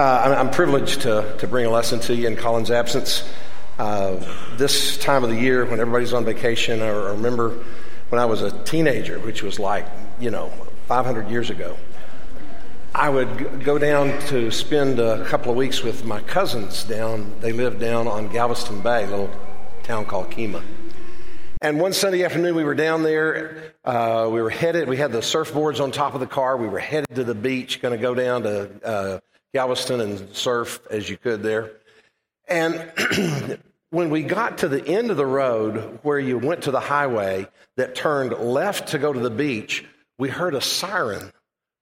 Uh, 0.00 0.34
I'm 0.38 0.48
privileged 0.48 1.02
to, 1.02 1.36
to 1.40 1.46
bring 1.46 1.66
a 1.66 1.70
lesson 1.70 2.00
to 2.00 2.16
you 2.16 2.26
in 2.26 2.34
Colin's 2.34 2.70
absence. 2.70 3.22
Uh, 3.78 4.16
this 4.56 4.96
time 4.96 5.24
of 5.24 5.28
the 5.28 5.36
year, 5.36 5.66
when 5.66 5.78
everybody's 5.78 6.14
on 6.14 6.24
vacation, 6.24 6.80
I 6.80 6.88
remember 6.88 7.62
when 8.08 8.18
I 8.18 8.24
was 8.24 8.40
a 8.40 8.50
teenager, 8.64 9.18
which 9.18 9.42
was 9.42 9.58
like, 9.58 9.84
you 10.18 10.30
know, 10.30 10.50
500 10.86 11.28
years 11.28 11.50
ago. 11.50 11.76
I 12.94 13.10
would 13.10 13.62
go 13.62 13.76
down 13.76 14.18
to 14.28 14.50
spend 14.50 14.98
a 15.00 15.22
couple 15.26 15.50
of 15.50 15.58
weeks 15.58 15.82
with 15.82 16.02
my 16.02 16.22
cousins 16.22 16.82
down. 16.84 17.38
They 17.40 17.52
lived 17.52 17.78
down 17.78 18.08
on 18.08 18.28
Galveston 18.28 18.80
Bay, 18.80 19.04
a 19.04 19.06
little 19.06 19.30
town 19.82 20.06
called 20.06 20.30
Kemah. 20.30 20.62
And 21.60 21.78
one 21.78 21.92
Sunday 21.92 22.24
afternoon, 22.24 22.54
we 22.54 22.64
were 22.64 22.74
down 22.74 23.02
there. 23.02 23.74
Uh, 23.84 24.30
we 24.32 24.40
were 24.40 24.48
headed, 24.48 24.88
we 24.88 24.96
had 24.96 25.12
the 25.12 25.18
surfboards 25.18 25.78
on 25.78 25.90
top 25.90 26.14
of 26.14 26.20
the 26.20 26.26
car. 26.26 26.56
We 26.56 26.68
were 26.68 26.78
headed 26.78 27.16
to 27.16 27.22
the 27.22 27.34
beach, 27.34 27.82
going 27.82 27.94
to 27.94 28.00
go 28.00 28.14
down 28.14 28.44
to 28.44 28.70
uh, 28.82 29.20
Galveston 29.54 30.00
and 30.00 30.34
surf 30.34 30.80
as 30.90 31.08
you 31.08 31.16
could 31.16 31.42
there. 31.42 31.72
And 32.48 32.92
when 33.90 34.10
we 34.10 34.22
got 34.22 34.58
to 34.58 34.68
the 34.68 34.86
end 34.86 35.10
of 35.10 35.16
the 35.16 35.26
road 35.26 36.00
where 36.02 36.18
you 36.18 36.38
went 36.38 36.62
to 36.62 36.70
the 36.70 36.80
highway 36.80 37.48
that 37.76 37.94
turned 37.94 38.32
left 38.32 38.88
to 38.88 38.98
go 38.98 39.12
to 39.12 39.20
the 39.20 39.30
beach, 39.30 39.84
we 40.18 40.28
heard 40.28 40.54
a 40.54 40.60
siren 40.60 41.32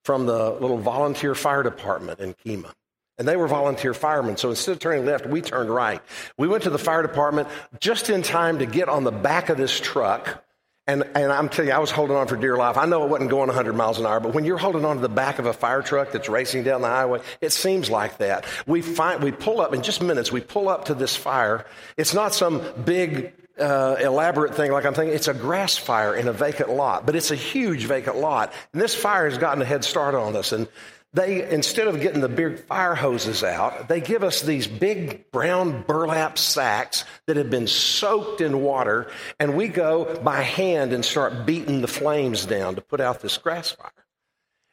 from 0.05 0.25
the 0.25 0.51
little 0.51 0.77
volunteer 0.77 1.35
fire 1.35 1.63
department 1.63 2.19
in 2.19 2.33
Kemah. 2.33 2.73
And 3.17 3.27
they 3.27 3.35
were 3.35 3.47
volunteer 3.47 3.93
firemen. 3.93 4.37
So 4.37 4.49
instead 4.49 4.71
of 4.71 4.79
turning 4.79 5.05
left, 5.05 5.25
we 5.25 5.41
turned 5.41 5.69
right. 5.69 6.01
We 6.37 6.47
went 6.47 6.63
to 6.63 6.69
the 6.69 6.79
fire 6.79 7.01
department 7.01 7.49
just 7.81 8.09
in 8.09 8.21
time 8.21 8.59
to 8.59 8.65
get 8.65 8.87
on 8.87 9.03
the 9.03 9.11
back 9.11 9.49
of 9.49 9.57
this 9.57 9.77
truck 9.77 10.43
and, 10.89 11.03
and 11.13 11.31
I'm 11.31 11.49
telling 11.49 11.69
you, 11.69 11.75
I 11.75 11.77
was 11.77 11.91
holding 11.91 12.15
on 12.15 12.25
for 12.25 12.35
dear 12.35 12.57
life. 12.57 12.75
I 12.75 12.87
know 12.87 13.03
it 13.03 13.09
wasn't 13.09 13.29
going 13.29 13.45
100 13.45 13.73
miles 13.73 13.99
an 13.99 14.07
hour, 14.07 14.19
but 14.19 14.33
when 14.33 14.43
you're 14.43 14.57
holding 14.57 14.83
on 14.85 14.95
to 14.95 15.01
the 15.03 15.07
back 15.07 15.37
of 15.37 15.45
a 15.45 15.53
fire 15.53 15.83
truck 15.83 16.11
that's 16.11 16.27
racing 16.27 16.63
down 16.63 16.81
the 16.81 16.87
highway, 16.87 17.21
it 17.41 17.51
seems 17.51 17.91
like 17.91 18.17
that. 18.17 18.45
We 18.65 18.81
find, 18.81 19.21
we 19.21 19.31
pull 19.31 19.61
up 19.61 19.75
in 19.75 19.83
just 19.83 20.01
minutes. 20.01 20.31
We 20.31 20.41
pull 20.41 20.67
up 20.67 20.85
to 20.85 20.95
this 20.95 21.15
fire. 21.15 21.67
It's 21.95 22.15
not 22.15 22.33
some 22.33 22.63
big, 22.85 23.33
uh, 23.59 23.97
elaborate 23.99 24.55
thing 24.55 24.71
like 24.71 24.85
I'm 24.85 24.95
thinking. 24.95 25.15
It's 25.15 25.27
a 25.27 25.33
grass 25.35 25.77
fire 25.77 26.15
in 26.15 26.27
a 26.27 26.33
vacant 26.33 26.71
lot, 26.71 27.05
but 27.05 27.15
it's 27.15 27.29
a 27.29 27.35
huge 27.35 27.85
vacant 27.85 28.15
lot. 28.15 28.51
And 28.73 28.81
this 28.81 28.95
fire 28.95 29.29
has 29.29 29.37
gotten 29.37 29.61
a 29.61 29.65
head 29.65 29.83
start 29.83 30.15
on 30.15 30.35
us. 30.35 30.53
And 30.53 30.67
they, 31.13 31.49
instead 31.49 31.87
of 31.87 32.01
getting 32.01 32.21
the 32.21 32.29
big 32.29 32.59
fire 32.65 32.93
hoses 32.93 33.43
out, 33.43 33.87
they 33.87 33.99
give 33.99 34.23
us 34.23 34.41
these 34.41 34.67
big 34.67 35.31
brown 35.31 35.83
burlap 35.87 36.37
sacks 36.37 37.03
that 37.25 37.37
have 37.37 37.49
been 37.49 37.65
soaked 37.65 38.41
in 38.41 38.61
water, 38.61 39.09
and 39.39 39.57
we 39.57 39.69
go 39.69 40.19
by 40.21 40.41
hand 40.41 40.93
and 40.93 41.03
start 41.03 41.47
beating 41.47 41.81
the 41.81 41.87
flames 41.87 42.45
down 42.45 42.75
to 42.75 42.81
put 42.81 43.01
out 43.01 43.21
this 43.21 43.37
grass 43.37 43.71
fire. 43.71 43.91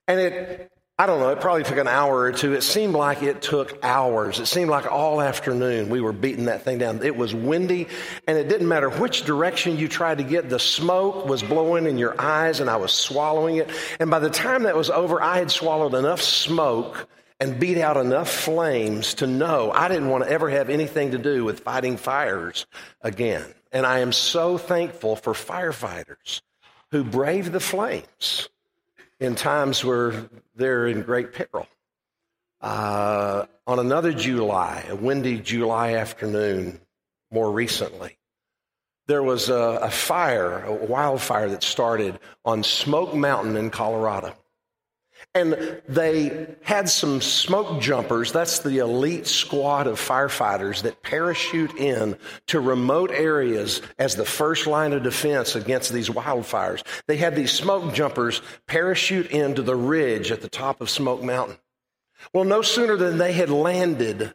And 0.09 0.21
it, 0.21 0.73
I 0.99 1.05
don't 1.05 1.21
know, 1.21 1.29
it 1.29 1.43
probably 1.43 1.63
took 1.63 1.77
an 1.77 1.89
hour 1.89 2.21
or 2.21 2.33
two. 2.33 2.55
It 2.55 2.63
seemed 2.63 2.95
like 2.95 3.23
it 3.23 3.43
took 3.43 3.79
hours. 3.85 4.41
It 4.41 4.47
seemed 4.47 4.71
like 4.71 4.91
all 4.91 5.21
afternoon 5.21 5.91
we 5.91 6.01
were 6.01 6.15
beating 6.15 6.47
that 6.47 6.63
thing 6.63 6.79
down. 6.79 7.03
It 7.03 7.15
was 7.15 7.35
windy, 7.35 7.89
and 8.27 8.39
it 8.39 8.49
didn't 8.49 8.67
matter 8.67 8.89
which 8.89 9.27
direction 9.27 9.77
you 9.77 9.89
tried 9.89 10.19
to 10.19 10.25
get. 10.25 10.49
The 10.49 10.59
smoke 10.59 11.27
was 11.27 11.43
blowing 11.43 11.85
in 11.85 11.99
your 11.99 12.19
eyes, 12.19 12.61
and 12.61 12.71
I 12.71 12.77
was 12.77 12.93
swallowing 12.93 13.57
it. 13.57 13.69
And 14.01 14.11
by 14.11 14.21
the 14.21 14.31
time 14.31 14.63
that 14.63 14.75
was 14.75 14.89
over, 14.89 15.21
I 15.21 15.37
had 15.37 15.51
swallowed 15.51 15.93
enough 15.93 16.23
smoke 16.23 17.07
and 17.41 17.61
beat 17.61 17.77
out 17.77 17.99
enough 17.99 18.31
flames 18.31 19.13
to 19.15 19.27
know 19.27 19.71
I 19.73 19.89
didn't 19.89 20.09
want 20.09 20.25
to 20.25 20.31
ever 20.31 20.49
have 20.49 20.71
anything 20.71 21.11
to 21.11 21.19
do 21.19 21.45
with 21.45 21.61
fighting 21.61 21.99
fires 21.99 22.65
again. 23.03 23.45
And 23.71 23.85
I 23.85 23.99
am 23.99 24.13
so 24.13 24.57
thankful 24.57 25.17
for 25.17 25.35
firefighters 25.35 26.41
who 26.91 27.05
brave 27.05 27.53
the 27.53 27.61
flames 27.61 28.49
in 29.21 29.35
times 29.35 29.85
where 29.85 30.29
they're 30.55 30.87
in 30.87 31.03
great 31.03 31.33
peril. 31.33 31.67
Uh, 32.61 33.47
on 33.67 33.79
another 33.79 34.13
July, 34.13 34.85
a 34.89 34.97
windy 34.97 35.39
July 35.39 35.95
afternoon, 35.95 36.81
more 37.31 37.51
recently, 37.51 38.17
there 39.07 39.23
was 39.23 39.49
a, 39.49 39.81
a 39.83 39.91
fire, 39.91 40.65
a 40.65 40.73
wildfire 40.73 41.49
that 41.51 41.63
started 41.63 42.19
on 42.45 42.63
Smoke 42.63 43.15
Mountain 43.15 43.57
in 43.57 43.71
Colorado. 43.71 44.35
And 45.37 45.83
they 45.87 46.57
had 46.63 46.89
some 46.89 47.21
smoke 47.21 47.83
jumpers. 47.83 48.33
That's 48.33 48.61
the 48.61 48.79
elite 48.79 49.27
squad 49.27 49.87
of 49.87 50.01
firefighters 50.01 50.81
that 50.83 51.03
parachute 51.03 51.77
in 51.77 52.17
to 52.47 52.59
remote 52.59 53.11
areas 53.11 53.83
as 53.99 54.17
the 54.17 54.25
first 54.25 54.67
line 54.67 54.95
of 54.95 55.03
defense 55.03 55.55
against 55.55 55.93
these 55.93 56.09
wildfires. 56.09 56.83
They 57.07 57.19
had 57.19 57.37
these 57.37 57.53
smoke 57.53 57.93
jumpers 57.93 58.41
parachute 58.67 59.27
into 59.31 59.61
the 59.61 59.77
ridge 59.77 60.33
at 60.33 60.41
the 60.41 60.49
top 60.49 60.81
of 60.81 60.89
Smoke 60.89 61.23
Mountain. 61.23 61.59
Well, 62.33 62.45
no 62.45 62.63
sooner 62.63 62.97
than 62.97 63.19
they 63.19 63.35
had 63.35 63.51
landed 63.51 64.33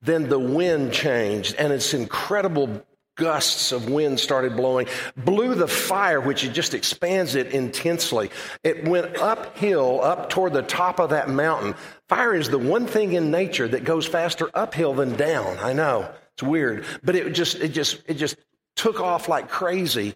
than 0.00 0.30
the 0.30 0.38
wind 0.38 0.94
changed 0.94 1.56
and 1.58 1.74
its 1.74 1.92
incredible 1.92 2.86
gusts 3.18 3.72
of 3.72 3.90
wind 3.90 4.18
started 4.18 4.56
blowing, 4.56 4.86
blew 5.16 5.54
the 5.54 5.68
fire, 5.68 6.20
which 6.20 6.44
it 6.44 6.54
just 6.54 6.72
expands 6.72 7.34
it 7.34 7.48
intensely. 7.48 8.30
It 8.64 8.88
went 8.88 9.18
uphill, 9.18 10.02
up 10.02 10.30
toward 10.30 10.54
the 10.54 10.62
top 10.62 10.98
of 10.98 11.10
that 11.10 11.28
mountain. 11.28 11.74
Fire 12.08 12.34
is 12.34 12.48
the 12.48 12.58
one 12.58 12.86
thing 12.86 13.12
in 13.12 13.30
nature 13.30 13.68
that 13.68 13.84
goes 13.84 14.06
faster 14.06 14.48
uphill 14.54 14.94
than 14.94 15.16
down. 15.16 15.58
I 15.58 15.74
know 15.74 16.10
it's 16.32 16.42
weird, 16.42 16.86
but 17.02 17.14
it 17.14 17.34
just, 17.34 17.56
it 17.56 17.68
just, 17.68 18.00
it 18.06 18.14
just 18.14 18.36
took 18.76 19.00
off 19.00 19.28
like 19.28 19.50
crazy 19.50 20.14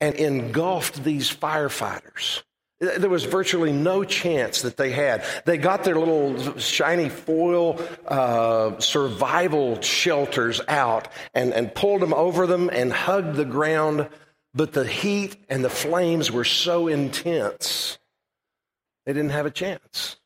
and 0.00 0.14
engulfed 0.14 1.02
these 1.02 1.34
firefighters. 1.34 2.42
There 2.84 3.10
was 3.10 3.24
virtually 3.24 3.72
no 3.72 4.04
chance 4.04 4.62
that 4.62 4.76
they 4.76 4.90
had. 4.90 5.24
They 5.44 5.58
got 5.58 5.84
their 5.84 5.96
little 5.96 6.58
shiny 6.58 7.08
foil 7.08 7.80
uh, 8.06 8.78
survival 8.78 9.80
shelters 9.80 10.60
out 10.68 11.08
and, 11.34 11.52
and 11.52 11.74
pulled 11.74 12.02
them 12.02 12.14
over 12.14 12.46
them 12.46 12.70
and 12.72 12.92
hugged 12.92 13.36
the 13.36 13.44
ground, 13.44 14.08
but 14.54 14.72
the 14.72 14.86
heat 14.86 15.36
and 15.48 15.64
the 15.64 15.70
flames 15.70 16.30
were 16.30 16.44
so 16.44 16.88
intense, 16.88 17.98
they 19.06 19.12
didn't 19.12 19.30
have 19.32 19.46
a 19.46 19.50
chance. 19.50 20.16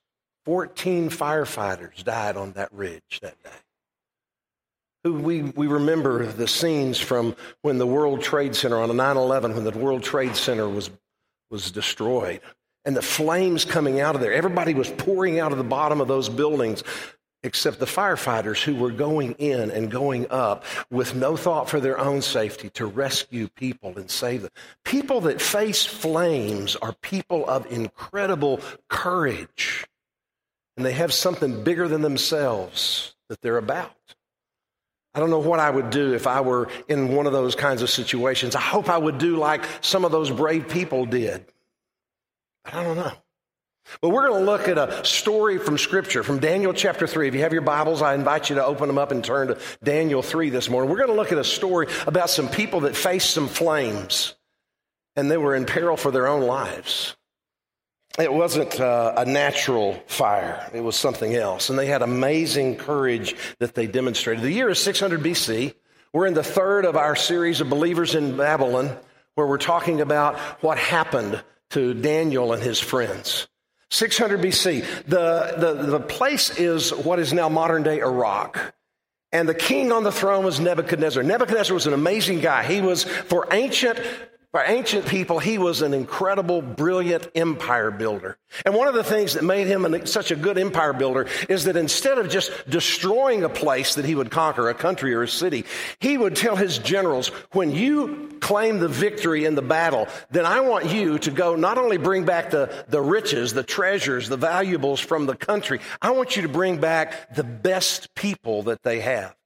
14 0.44 1.10
firefighters 1.10 2.02
died 2.04 2.36
on 2.36 2.52
that 2.52 2.72
ridge 2.72 3.20
that 3.20 3.36
day. 3.42 3.50
We, 5.10 5.42
we 5.42 5.66
remember 5.66 6.26
the 6.26 6.48
scenes 6.48 6.98
from 6.98 7.36
when 7.62 7.78
the 7.78 7.86
World 7.86 8.22
Trade 8.22 8.56
Center 8.56 8.78
on 8.78 8.94
9 8.94 9.16
11, 9.16 9.54
when 9.54 9.64
the 9.64 9.70
World 9.70 10.02
Trade 10.02 10.36
Center 10.36 10.68
was 10.68 10.90
was 11.50 11.70
destroyed. 11.70 12.40
And 12.84 12.96
the 12.96 13.02
flames 13.02 13.64
coming 13.64 14.00
out 14.00 14.14
of 14.14 14.20
there, 14.20 14.32
everybody 14.32 14.74
was 14.74 14.90
pouring 14.90 15.40
out 15.40 15.52
of 15.52 15.58
the 15.58 15.64
bottom 15.64 16.00
of 16.00 16.08
those 16.08 16.28
buildings 16.28 16.82
except 17.42 17.78
the 17.78 17.86
firefighters 17.86 18.62
who 18.62 18.74
were 18.74 18.90
going 18.90 19.32
in 19.34 19.70
and 19.70 19.90
going 19.90 20.26
up 20.30 20.64
with 20.90 21.14
no 21.14 21.36
thought 21.36 21.68
for 21.68 21.80
their 21.80 21.98
own 21.98 22.20
safety 22.20 22.68
to 22.70 22.86
rescue 22.86 23.48
people 23.48 23.96
and 23.96 24.10
save 24.10 24.42
them. 24.42 24.50
People 24.84 25.20
that 25.20 25.40
face 25.40 25.84
flames 25.84 26.74
are 26.76 26.92
people 27.00 27.48
of 27.48 27.70
incredible 27.70 28.60
courage, 28.88 29.86
and 30.76 30.84
they 30.84 30.92
have 30.92 31.12
something 31.12 31.62
bigger 31.62 31.86
than 31.86 32.02
themselves 32.02 33.14
that 33.28 33.40
they're 33.40 33.58
about. 33.58 33.94
I 35.14 35.20
don't 35.20 35.30
know 35.30 35.38
what 35.38 35.58
I 35.58 35.70
would 35.70 35.90
do 35.90 36.14
if 36.14 36.26
I 36.26 36.40
were 36.42 36.68
in 36.86 37.14
one 37.14 37.26
of 37.26 37.32
those 37.32 37.54
kinds 37.54 37.82
of 37.82 37.90
situations. 37.90 38.54
I 38.54 38.60
hope 38.60 38.88
I 38.88 38.98
would 38.98 39.18
do 39.18 39.36
like 39.36 39.64
some 39.80 40.04
of 40.04 40.12
those 40.12 40.30
brave 40.30 40.68
people 40.68 41.06
did. 41.06 41.44
But 42.64 42.74
I 42.74 42.84
don't 42.84 42.96
know. 42.96 43.12
But 44.00 44.10
we're 44.10 44.28
going 44.28 44.44
to 44.44 44.50
look 44.50 44.68
at 44.68 44.76
a 44.76 45.04
story 45.04 45.58
from 45.58 45.78
Scripture, 45.78 46.22
from 46.22 46.38
Daniel 46.38 46.74
chapter 46.74 47.06
3. 47.06 47.28
If 47.28 47.34
you 47.34 47.40
have 47.40 47.54
your 47.54 47.62
Bibles, 47.62 48.02
I 48.02 48.14
invite 48.14 48.50
you 48.50 48.56
to 48.56 48.64
open 48.64 48.86
them 48.86 48.98
up 48.98 49.10
and 49.10 49.24
turn 49.24 49.48
to 49.48 49.58
Daniel 49.82 50.22
3 50.22 50.50
this 50.50 50.68
morning. 50.68 50.90
We're 50.90 50.98
going 50.98 51.08
to 51.08 51.14
look 51.14 51.32
at 51.32 51.38
a 51.38 51.44
story 51.44 51.86
about 52.06 52.28
some 52.28 52.48
people 52.48 52.80
that 52.80 52.94
faced 52.94 53.30
some 53.30 53.48
flames 53.48 54.34
and 55.16 55.30
they 55.30 55.38
were 55.38 55.54
in 55.54 55.64
peril 55.64 55.96
for 55.96 56.10
their 56.10 56.28
own 56.28 56.42
lives. 56.42 57.16
It 58.18 58.32
wasn't 58.32 58.80
uh, 58.80 59.14
a 59.16 59.24
natural 59.24 60.02
fire, 60.06 60.68
it 60.74 60.80
was 60.80 60.96
something 60.96 61.34
else. 61.34 61.70
And 61.70 61.78
they 61.78 61.86
had 61.86 62.02
amazing 62.02 62.76
courage 62.76 63.36
that 63.58 63.74
they 63.74 63.86
demonstrated. 63.86 64.42
The 64.42 64.52
year 64.52 64.68
is 64.68 64.78
600 64.80 65.20
BC. 65.20 65.74
We're 66.12 66.26
in 66.26 66.34
the 66.34 66.42
third 66.42 66.84
of 66.84 66.96
our 66.96 67.14
series 67.14 67.60
of 67.60 67.68
believers 67.68 68.14
in 68.14 68.36
Babylon, 68.36 68.96
where 69.34 69.46
we're 69.46 69.58
talking 69.58 70.00
about 70.00 70.38
what 70.62 70.78
happened 70.78 71.42
to 71.70 71.94
Daniel 71.94 72.52
and 72.52 72.62
his 72.62 72.80
friends. 72.80 73.46
600 73.90 74.40
BC. 74.40 74.84
The, 75.06 75.54
the, 75.56 75.86
the 75.86 76.00
place 76.00 76.58
is 76.58 76.92
what 76.92 77.18
is 77.18 77.32
now 77.32 77.48
modern 77.48 77.82
day 77.82 78.00
Iraq. 78.00 78.74
And 79.32 79.48
the 79.48 79.54
king 79.54 79.92
on 79.92 80.04
the 80.04 80.12
throne 80.12 80.44
was 80.44 80.58
Nebuchadnezzar. 80.58 81.22
Nebuchadnezzar 81.22 81.74
was 81.74 81.86
an 81.86 81.92
amazing 81.92 82.40
guy. 82.40 82.64
He 82.64 82.80
was, 82.80 83.04
for 83.04 83.46
ancient 83.50 84.00
Ancient 84.66 85.06
people, 85.06 85.38
he 85.38 85.58
was 85.58 85.82
an 85.82 85.94
incredible, 85.94 86.62
brilliant 86.62 87.28
empire 87.34 87.90
builder. 87.90 88.38
And 88.64 88.74
one 88.74 88.88
of 88.88 88.94
the 88.94 89.04
things 89.04 89.34
that 89.34 89.44
made 89.44 89.66
him 89.66 89.84
an, 89.84 90.06
such 90.06 90.30
a 90.30 90.36
good 90.36 90.58
empire 90.58 90.92
builder 90.92 91.26
is 91.48 91.64
that 91.64 91.76
instead 91.76 92.18
of 92.18 92.28
just 92.28 92.50
destroying 92.68 93.44
a 93.44 93.48
place 93.48 93.94
that 93.96 94.04
he 94.04 94.14
would 94.14 94.30
conquer, 94.30 94.68
a 94.68 94.74
country 94.74 95.14
or 95.14 95.22
a 95.22 95.28
city, 95.28 95.64
he 96.00 96.16
would 96.16 96.34
tell 96.34 96.56
his 96.56 96.78
generals, 96.78 97.28
when 97.52 97.70
you 97.70 98.36
claim 98.40 98.78
the 98.78 98.88
victory 98.88 99.44
in 99.44 99.54
the 99.54 99.62
battle, 99.62 100.08
then 100.30 100.46
I 100.46 100.60
want 100.60 100.86
you 100.86 101.18
to 101.18 101.30
go 101.30 101.54
not 101.56 101.78
only 101.78 101.98
bring 101.98 102.24
back 102.24 102.50
the, 102.50 102.84
the 102.88 103.00
riches, 103.00 103.52
the 103.52 103.62
treasures, 103.62 104.28
the 104.28 104.36
valuables 104.36 105.00
from 105.00 105.26
the 105.26 105.36
country, 105.36 105.80
I 106.00 106.12
want 106.12 106.36
you 106.36 106.42
to 106.42 106.48
bring 106.48 106.78
back 106.78 107.34
the 107.34 107.44
best 107.44 108.14
people 108.14 108.64
that 108.64 108.82
they 108.82 109.00
have 109.00 109.37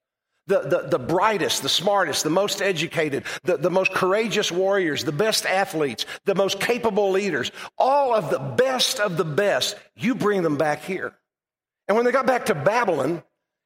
the, 0.52 0.60
the, 0.82 0.88
the 0.88 0.98
brightest, 0.98 1.62
the 1.62 1.68
smartest, 1.68 2.24
the 2.24 2.30
most 2.30 2.60
educated, 2.60 3.24
the, 3.44 3.56
the 3.56 3.70
most 3.70 3.92
courageous 3.92 4.52
warriors, 4.52 5.02
the 5.02 5.12
best 5.12 5.46
athletes, 5.46 6.04
the 6.26 6.34
most 6.34 6.60
capable 6.60 7.10
leaders, 7.10 7.50
all 7.78 8.14
of 8.14 8.28
the 8.28 8.38
best 8.38 9.00
of 9.00 9.16
the 9.16 9.24
best, 9.24 9.76
you 9.96 10.14
bring 10.14 10.42
them 10.42 10.58
back 10.58 10.82
here. 10.84 11.14
And 11.88 11.96
when 11.96 12.04
they 12.04 12.12
got 12.12 12.26
back 12.26 12.46
to 12.46 12.54
Babylon, 12.54 13.22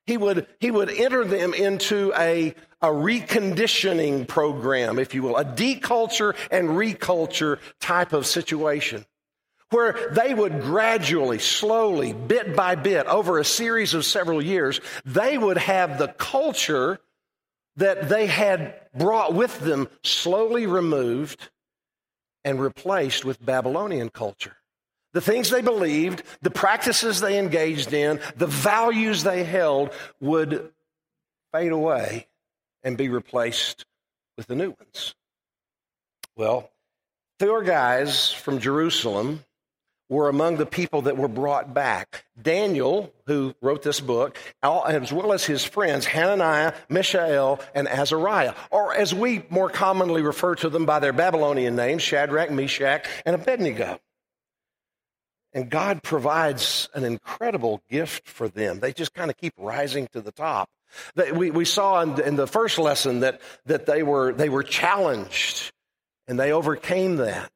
he 0.07 0.17
would, 0.17 0.47
he 0.61 0.71
would 0.71 0.91
enter 0.91 1.25
them 1.25 1.55
into 1.55 2.13
a, 2.17 2.55
a 2.81 2.89
reconditioning 2.89 4.29
program, 4.29 5.01
if 5.01 5.13
you 5.13 5.23
will, 5.23 5.37
a 5.37 5.45
deculture 5.45 6.37
and 6.53 6.69
reculture 6.69 7.59
type 7.81 8.13
of 8.13 8.27
situation 8.27 9.05
where 9.71 10.11
they 10.13 10.33
would 10.33 10.63
gradually, 10.63 11.39
slowly, 11.39 12.13
bit 12.13 12.55
by 12.55 12.75
bit, 12.75 13.07
over 13.07 13.39
a 13.39 13.45
series 13.45 13.95
of 13.95 14.05
several 14.05 14.41
years, 14.41 14.81
they 15.05 15.37
would 15.37 15.59
have 15.59 15.99
the 15.99 16.09
culture 16.09 17.01
that 17.77 18.09
they 18.09 18.27
had 18.27 18.75
brought 18.95 19.35
with 19.35 19.59
them 19.61 19.89
slowly 20.03 20.67
removed 20.67 21.51
and 22.45 22.61
replaced 22.61 23.25
with 23.25 23.45
Babylonian 23.45 24.09
culture. 24.09 24.57
The 25.13 25.21
things 25.21 25.51
they 25.51 25.63
believed, 25.63 26.23
the 26.43 26.51
practices 26.51 27.21
they 27.21 27.39
engaged 27.39 27.93
in, 27.93 28.21
the 28.37 28.47
values 28.47 29.23
they 29.23 29.45
held 29.45 29.91
would 30.21 30.71
fade 31.53 31.73
away 31.73 32.29
and 32.83 32.97
be 32.97 33.09
replaced 33.09 33.85
with 34.37 34.47
the 34.47 34.55
new 34.55 34.71
ones. 34.71 35.15
Well, 36.37 36.71
four 37.41 37.63
guys 37.63 38.31
from 38.31 38.61
Jerusalem 38.61 39.43
were 40.09 40.29
among 40.29 40.57
the 40.57 40.67
people 40.67 41.03
that 41.03 41.17
were 41.17 41.29
brought 41.29 41.75
back. 41.75 42.25
Daniel, 42.41 43.13
who 43.27 43.55
wrote 43.61 43.83
this 43.83 44.01
book, 44.01 44.39
as 44.63 45.13
well 45.13 45.33
as 45.33 45.45
his 45.45 45.65
friends, 45.65 46.07
Hananiah, 46.07 46.75
Mishael, 46.89 47.61
and 47.75 47.89
Azariah, 47.89 48.55
or 48.71 48.95
as 48.95 49.15
we 49.15 49.45
more 49.51 49.69
commonly 49.69 50.23
refer 50.23 50.55
to 50.57 50.69
them 50.69 50.87
by 50.87 51.01
their 51.01 51.13
Babylonian 51.13 51.75
names, 51.75 52.03
Shadrach, 52.03 52.51
Meshach, 52.51 53.07
and 53.25 53.35
Abednego. 53.35 53.99
And 55.53 55.71
God 55.71 56.03
provides 56.03 56.89
an 56.95 57.05
incredible 57.05 57.81
gift 57.89 58.29
for 58.29 58.49
them. 58.49 58.81
They 58.81 58.93
just 58.93 59.15
kind 59.15 59.31
of 59.31 59.37
keep 59.39 59.55
rising 59.57 60.07
to 60.13 60.21
the 60.21 60.33
top. 60.33 60.69
We, 61.35 61.65
saw 61.65 62.03
in, 62.03 62.21
in 62.21 62.37
the 62.37 62.47
first 62.47 62.79
lesson 62.79 63.21
that, 63.21 63.41
that 63.65 63.87
they, 63.87 64.03
were, 64.03 64.33
they 64.33 64.49
were 64.49 64.63
challenged 64.63 65.73
and 66.29 66.39
they 66.39 66.53
overcame 66.53 67.17
that 67.17 67.51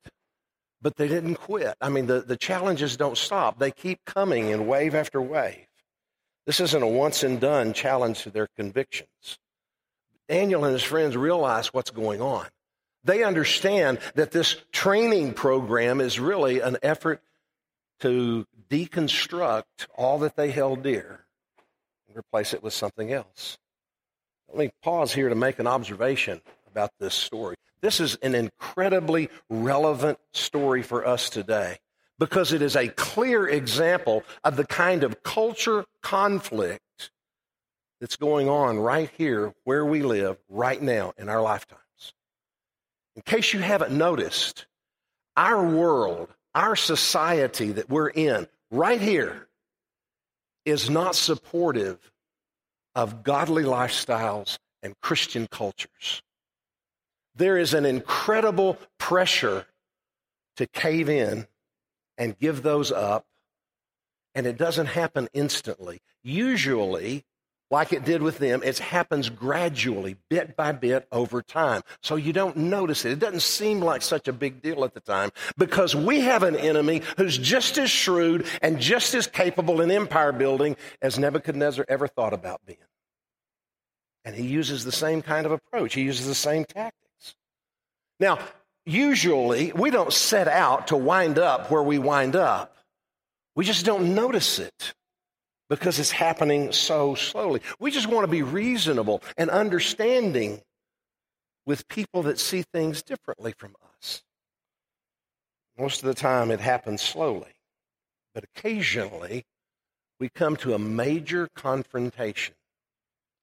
but 0.83 0.97
they 0.97 1.09
didn't 1.09 1.37
quit. 1.37 1.75
I 1.81 1.89
mean, 1.89 2.07
the, 2.07 2.21
the 2.21 2.37
challenges 2.37 2.97
don't 2.97 3.17
stop, 3.17 3.59
they 3.59 3.71
keep 3.71 4.05
coming 4.05 4.49
in 4.49 4.67
wave 4.67 4.95
after 4.95 5.21
wave. 5.21 5.67
This 6.47 6.61
isn't 6.61 6.83
a 6.83 6.89
once 6.89 7.23
and 7.23 7.41
done 7.41 7.73
challenge 7.73 8.23
to 8.23 8.31
their 8.31 8.49
convictions. 8.57 9.39
Daniel 10.29 10.65
and 10.65 10.73
his 10.73 10.83
friends 10.83 11.17
realize 11.17 11.73
what's 11.73 11.91
going 11.91 12.21
on. 12.21 12.47
They 13.05 13.25
understand 13.25 13.99
that 14.15 14.31
this 14.31 14.57
training 14.73 15.35
program 15.35 16.01
is 16.01 16.21
really 16.21 16.61
an 16.61 16.77
effort 16.83 17.23
to 18.01 18.47
deconstruct 18.69 19.65
all 19.97 20.19
that 20.21 20.37
they 20.37 20.51
held 20.51 20.83
dear 20.83 21.25
and 22.09 22.17
replace 22.17 22.55
it 22.55 22.63
with 22.63 22.73
something 22.73 23.13
else. 23.13 23.59
Let 24.49 24.59
me 24.59 24.71
pause 24.83 25.13
here 25.13 25.29
to 25.29 25.35
make 25.35 25.59
an 25.59 25.67
observation 25.67 26.41
about 26.71 26.91
this 26.99 27.15
story. 27.15 27.57
This 27.83 28.01
is 28.01 28.17
an 28.17 28.35
incredibly 28.35 29.31
relevant 29.49 30.19
story 30.33 30.83
for 30.83 31.07
us 31.07 31.31
today 31.31 31.79
because 32.19 32.53
it 32.53 32.61
is 32.61 32.77
a 32.77 32.89
clear 32.89 33.49
example 33.49 34.23
of 34.45 34.57
the 34.57 34.67
kind 34.67 35.03
of 35.03 35.23
culture 35.23 35.85
conflict 36.03 37.11
that's 38.01 38.17
going 38.17 38.49
on 38.49 38.79
right 38.79 39.11
here 39.17 39.55
where 39.65 39.85
we 39.85 40.03
live 40.03 40.37
right 40.49 40.81
now 40.81 41.15
in 41.17 41.29
our 41.29 41.41
lifetimes. 41.41 41.81
In 43.17 43.23
case 43.23 43.53
you 43.55 43.61
haven't 43.61 43.93
noticed, 43.93 44.67
our 45.37 45.65
world, 45.65 46.29
our 46.55 46.77
society 46.77 47.73
that 47.73 47.89
we're 47.89 48.11
in 48.11 48.47
right 48.71 49.01
here 49.01 49.49
is 50.67 50.91
not 50.91 51.15
supportive 51.15 51.99
of 52.95 53.23
godly 53.23 53.65
lifestyles 53.65 54.59
and 54.83 54.99
Christian 55.01 55.47
cultures 55.51 56.23
there 57.35 57.57
is 57.57 57.75
an 57.75 57.87
incredible 57.87 58.79
pressure 58.99 59.67
to 60.57 60.67
cave 60.67 61.09
in 61.09 61.47
and 62.19 62.39
give 62.39 62.63
those 62.63 62.93
up, 62.93 63.25
and 64.35 64.47
it 64.47 64.59
doesn't 64.59 64.87
happen 64.87 65.29
instantly. 65.33 66.01
Usually, 66.23 67.25
like 67.71 67.93
it 67.93 68.05
did 68.05 68.21
with 68.21 68.39
them, 68.39 68.63
it 68.65 68.79
happens 68.79 69.31
gradually, 69.31 70.17
bit 70.29 70.57
by 70.57 70.73
bit, 70.73 71.07
over 71.13 71.41
time. 71.41 71.83
So 72.03 72.17
you 72.17 72.33
don't 72.33 72.57
notice 72.57 73.05
it. 73.05 73.13
It 73.13 73.19
doesn't 73.21 73.43
seem 73.43 73.81
like 73.81 74.03
such 74.03 74.27
a 74.27 74.33
big 74.33 74.61
deal 74.61 74.85
at 74.85 74.93
the 74.93 75.01
time 75.01 75.31
because 75.57 75.95
we 75.95 76.21
have 76.21 76.43
an 76.43 76.57
enemy 76.57 77.03
who's 77.17 77.39
just 77.39 77.79
as 77.79 77.89
shrewd 77.89 78.47
and 78.61 78.81
just 78.81 79.15
as 79.15 79.27
capable 79.27 79.81
in 79.81 79.91
empire 79.91 80.33
building 80.33 80.77
as 81.01 81.19
Nebuchadnezzar 81.19 81.85
ever 81.89 82.09
thought 82.09 82.33
about 82.33 82.61
being. 82.67 82.79
And 84.25 84.35
he 84.35 84.47
uses 84.47 84.85
the 84.85 84.93
same 84.93 85.23
kind 85.23 85.47
of 85.47 85.53
approach, 85.53 85.95
he 85.95 86.03
uses 86.03 86.27
the 86.27 86.35
same 86.35 86.65
tactics. 86.65 87.10
Now, 88.21 88.39
usually 88.85 89.73
we 89.73 89.91
don't 89.91 90.13
set 90.13 90.47
out 90.47 90.89
to 90.89 90.97
wind 90.97 91.39
up 91.39 91.71
where 91.71 91.83
we 91.83 91.99
wind 91.99 92.37
up. 92.37 92.77
We 93.57 93.65
just 93.65 93.85
don't 93.85 94.15
notice 94.15 94.59
it 94.59 94.95
because 95.71 95.99
it's 95.99 96.11
happening 96.11 96.73
so 96.73 97.15
slowly. 97.15 97.63
We 97.79 97.91
just 97.91 98.07
want 98.07 98.25
to 98.25 98.31
be 98.31 98.43
reasonable 98.43 99.23
and 99.37 99.51
understanding 99.51 100.61
with 101.67 101.89
people 101.89 102.23
that 102.25 102.39
see 102.39 102.63
things 102.63 103.03
differently 103.03 103.55
from 103.57 103.75
us. 103.97 104.23
Most 105.79 106.03
of 106.03 106.09
the 106.09 106.15
time 106.15 106.51
it 106.51 106.61
happens 106.61 107.01
slowly, 107.01 107.55
but 108.35 108.45
occasionally 108.45 109.45
we 110.19 110.29
come 110.29 110.57
to 110.57 110.75
a 110.75 110.79
major 110.79 111.49
confrontation. 111.55 112.55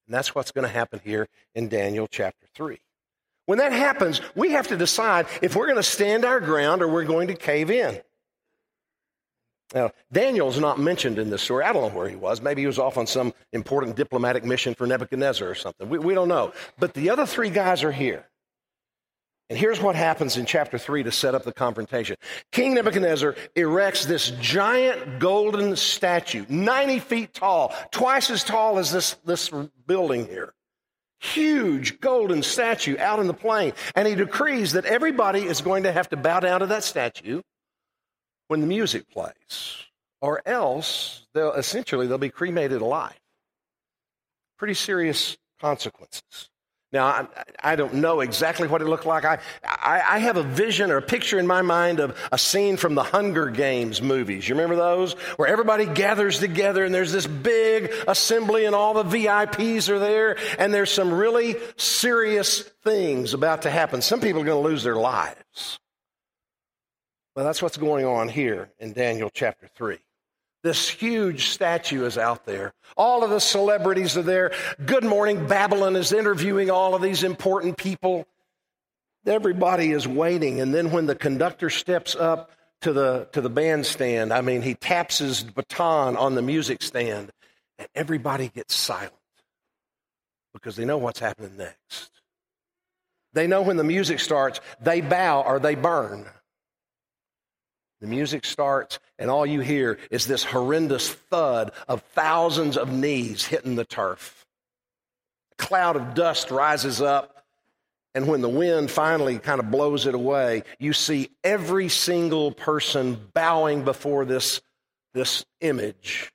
And 0.06 0.14
that's 0.14 0.36
what's 0.36 0.52
going 0.52 0.64
to 0.68 0.74
happen 0.74 1.02
here 1.04 1.28
in 1.56 1.68
Daniel 1.68 2.08
chapter 2.08 2.46
3. 2.54 2.80
When 3.48 3.60
that 3.60 3.72
happens, 3.72 4.20
we 4.36 4.52
have 4.52 4.68
to 4.68 4.78
decide 4.78 5.26
if 5.42 5.56
we're 5.56 5.68
going 5.68 5.78
to 5.78 5.84
stand 5.84 6.26
our 6.26 6.42
ground 6.42 6.82
or 6.82 6.90
we're 6.90 7.06
going 7.06 7.30
to 7.30 7.34
cave 7.34 7.72
in. 7.72 8.00
Now, 9.74 9.92
Daniel's 10.12 10.60
not 10.60 10.80
mentioned 10.80 11.18
in 11.18 11.30
this 11.30 11.44
story. 11.44 11.64
I 11.64 11.72
don't 11.72 11.82
know 11.82 11.98
where 11.98 12.10
he 12.10 12.18
was. 12.18 12.42
Maybe 12.42 12.62
he 12.62 12.68
was 12.68 12.78
off 12.78 12.98
on 12.98 13.08
some 13.08 13.34
important 13.54 13.96
diplomatic 13.96 14.44
mission 14.44 14.76
for 14.76 14.86
Nebuchadnezzar 14.86 15.50
or 15.50 15.56
something. 15.56 15.88
We, 15.88 15.98
we 15.98 16.14
don't 16.14 16.28
know. 16.28 16.52
But 16.78 16.94
the 16.94 17.10
other 17.10 17.26
three 17.26 17.50
guys 17.50 17.86
are 17.86 17.92
here. 17.92 18.28
And 19.50 19.58
here's 19.58 19.82
what 19.82 19.96
happens 19.96 20.36
in 20.36 20.46
chapter 20.46 20.78
3 20.78 21.04
to 21.04 21.12
set 21.14 21.34
up 21.34 21.46
the 21.46 21.54
confrontation. 21.54 22.18
King 22.52 22.74
Nebuchadnezzar 22.74 23.34
erects 23.56 24.06
this 24.06 24.32
giant 24.42 25.20
golden 25.20 25.78
statue, 25.78 26.46
90 26.50 27.00
feet 27.00 27.34
tall, 27.34 27.74
twice 27.92 28.30
as 28.30 28.44
tall 28.44 28.78
as 28.78 28.92
this, 28.92 29.14
this 29.24 29.50
building 29.86 30.28
here 30.28 30.54
huge 31.20 32.00
golden 32.00 32.44
statue 32.44 32.98
out 32.98 33.20
in 33.20 33.28
the 33.28 33.34
plain. 33.34 33.74
And 33.96 34.08
he 34.08 34.16
decrees 34.16 34.74
that 34.74 34.86
everybody 34.86 35.42
is 35.42 35.62
going 35.62 35.84
to 35.84 35.92
have 35.92 36.10
to 36.10 36.18
bow 36.18 36.40
down 36.40 36.62
to 36.62 36.68
that 36.68 36.84
statue 36.84 37.42
when 38.48 38.62
the 38.62 38.68
music 38.68 39.10
plays, 39.10 39.86
or 40.22 40.42
else 40.46 41.26
they'll 41.34 41.54
essentially 41.54 42.08
they'll 42.08 42.18
be 42.18 42.30
cremated 42.30 42.82
alive. 42.82 43.20
Pretty 44.58 44.74
serious 44.74 45.38
consequences. 45.60 46.50
Now, 46.94 47.06
I, 47.06 47.28
I, 47.62 47.76
don't 47.76 47.96
know 47.96 48.22
exactly 48.22 48.66
what 48.68 48.82
it 48.82 48.86
looked 48.86 49.06
like. 49.06 49.26
I, 49.26 49.40
I, 49.62 50.02
I, 50.08 50.20
have 50.20 50.38
a 50.38 50.44
vision 50.44 50.90
or 50.90 50.98
a 50.98 51.02
picture 51.02 51.38
in 51.38 51.46
my 51.46 51.62
mind 51.62 52.00
of 52.00 52.18
a 52.32 52.38
scene 52.38 52.78
from 52.78 52.96
the 52.96 53.04
Hunger 53.04 53.50
Games 53.50 54.02
movies. 54.02 54.48
You 54.48 54.56
remember 54.56 54.78
those? 54.78 55.12
Where 55.36 55.50
everybody 55.50 55.86
gathers 55.86 56.40
together 56.40 56.86
and 56.86 56.96
there's 56.96 57.12
this 57.12 57.28
big 57.28 57.92
assembly 58.08 58.64
and 58.64 58.74
all 58.74 58.94
the 58.94 59.04
VIPs 59.04 59.90
are 59.90 60.00
there 60.00 60.38
and 60.58 60.74
there's 60.74 60.90
some 60.90 61.14
really 61.14 61.58
serious 61.76 62.62
things 62.62 63.34
about 63.34 63.64
to 63.64 63.70
happen. 63.70 64.02
Some 64.02 64.22
people 64.22 64.42
are 64.42 64.46
going 64.46 64.64
to 64.64 64.70
lose 64.70 64.84
their 64.84 64.96
lives. 64.96 65.80
Well, 67.36 67.46
that's 67.46 67.62
what's 67.62 67.78
going 67.78 68.06
on 68.06 68.30
here 68.30 68.72
in 68.80 68.94
Daniel 68.94 69.30
chapter 69.30 69.68
3. 69.68 70.00
This 70.68 70.90
huge 70.90 71.48
statue 71.48 72.04
is 72.04 72.18
out 72.18 72.46
there. 72.46 72.74
All 72.98 73.24
of 73.24 73.30
the 73.30 73.40
celebrities 73.40 74.18
are 74.18 74.22
there. 74.22 74.52
Good 74.86 75.06
Morning 75.06 75.48
Babylon 75.48 75.96
is 75.96 76.12
interviewing 76.12 76.70
all 76.70 76.94
of 76.94 77.02
these 77.02 77.24
important 77.24 77.78
people. 77.78 78.28
everybody 79.26 79.94
is 79.94 80.06
waiting. 80.06 80.60
And 80.60 80.74
then 80.74 80.92
when 80.92 81.06
the 81.06 81.16
conductor 81.16 81.70
steps 81.70 82.18
up 82.18 82.52
to 82.82 82.92
the, 82.92 83.30
to 83.32 83.40
the 83.40 83.50
bandstand, 83.50 84.34
I 84.34 84.42
mean, 84.42 84.62
he 84.62 84.74
taps 84.74 85.20
his 85.20 85.42
baton 85.42 86.18
on 86.18 86.36
the 86.36 86.42
music 86.42 86.82
stand, 86.84 87.32
and 87.80 87.88
everybody 87.96 88.50
gets 88.50 88.76
silent 88.76 89.14
because 90.54 90.76
they 90.76 90.84
know 90.84 90.98
what's 90.98 91.22
happening 91.22 91.56
next. 91.56 92.12
They 93.32 93.48
know 93.48 93.62
when 93.62 93.78
the 93.78 93.86
music 93.86 94.20
starts, 94.20 94.60
they 94.82 95.00
bow 95.00 95.44
or 95.44 95.60
they 95.60 95.76
burn. 95.76 96.26
The 98.02 98.08
music 98.08 98.46
starts, 98.46 99.00
and 99.18 99.30
all 99.32 99.46
you 99.46 99.62
hear 99.62 99.98
is 100.12 100.28
this 100.28 100.44
horrendous 100.44 101.10
thud 101.10 101.72
of 101.88 102.02
thousands 102.14 102.78
of 102.78 102.92
knees 102.92 103.46
hitting 103.46 103.76
the 103.76 103.86
turf. 103.86 104.46
A 105.54 105.56
cloud 105.64 105.96
of 105.96 106.14
dust 106.14 106.52
rises 106.52 107.02
up, 107.02 107.44
and 108.14 108.28
when 108.28 108.42
the 108.42 108.50
wind 108.50 108.92
finally 108.92 109.40
kind 109.40 109.60
of 109.60 109.72
blows 109.72 110.06
it 110.06 110.14
away, 110.14 110.64
you 110.80 110.94
see 110.94 111.30
every 111.44 111.90
single 111.90 112.52
person 112.52 113.20
bowing 113.34 113.84
before 113.84 114.26
this, 114.26 114.62
this 115.14 115.44
image, 115.62 116.32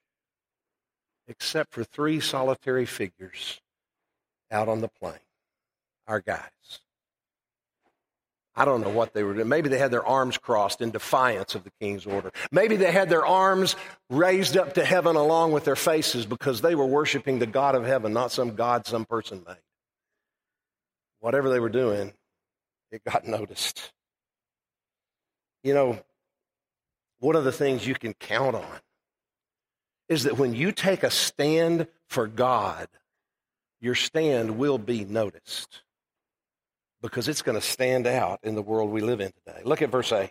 except 1.28 1.72
for 1.72 1.84
three 1.84 2.18
solitary 2.20 2.86
figures 2.86 3.60
out 4.50 4.68
on 4.68 4.80
the 4.80 4.88
plain 4.88 5.18
our 6.06 6.20
guys. 6.20 6.80
I 8.54 8.66
don't 8.66 8.82
know 8.82 8.90
what 8.90 9.14
they 9.14 9.22
were 9.22 9.34
doing. 9.34 9.48
Maybe 9.48 9.70
they 9.70 9.78
had 9.78 9.90
their 9.90 10.04
arms 10.04 10.36
crossed 10.36 10.82
in 10.82 10.90
defiance 10.90 11.54
of 11.54 11.64
the 11.64 11.72
king's 11.80 12.04
order. 12.04 12.32
Maybe 12.50 12.76
they 12.76 12.92
had 12.92 13.08
their 13.08 13.24
arms 13.24 13.76
raised 14.10 14.58
up 14.58 14.74
to 14.74 14.84
heaven 14.84 15.16
along 15.16 15.52
with 15.52 15.64
their 15.64 15.76
faces 15.76 16.26
because 16.26 16.60
they 16.60 16.74
were 16.74 16.86
worshiping 16.86 17.38
the 17.38 17.46
God 17.46 17.74
of 17.74 17.86
heaven, 17.86 18.12
not 18.12 18.30
some 18.30 18.54
God 18.54 18.86
some 18.86 19.06
person 19.06 19.42
made. 19.46 19.56
Whatever 21.20 21.48
they 21.48 21.60
were 21.60 21.70
doing, 21.70 22.12
it 22.90 23.02
got 23.04 23.26
noticed. 23.26 23.92
You 25.64 25.72
know, 25.72 25.98
one 27.20 27.36
of 27.36 27.44
the 27.44 27.52
things 27.52 27.86
you 27.86 27.94
can 27.94 28.12
count 28.14 28.56
on 28.56 28.80
is 30.08 30.24
that 30.24 30.36
when 30.36 30.54
you 30.54 30.72
take 30.72 31.04
a 31.04 31.10
stand 31.10 31.86
for 32.08 32.26
God, 32.26 32.88
your 33.80 33.94
stand 33.94 34.58
will 34.58 34.76
be 34.76 35.06
noticed 35.06 35.82
because 37.02 37.28
it's 37.28 37.42
going 37.42 37.60
to 37.60 37.66
stand 37.66 38.06
out 38.06 38.40
in 38.42 38.54
the 38.54 38.62
world 38.62 38.90
we 38.90 39.00
live 39.00 39.20
in 39.20 39.32
today. 39.32 39.60
Look 39.64 39.82
at 39.82 39.90
verse 39.90 40.12
8. 40.12 40.30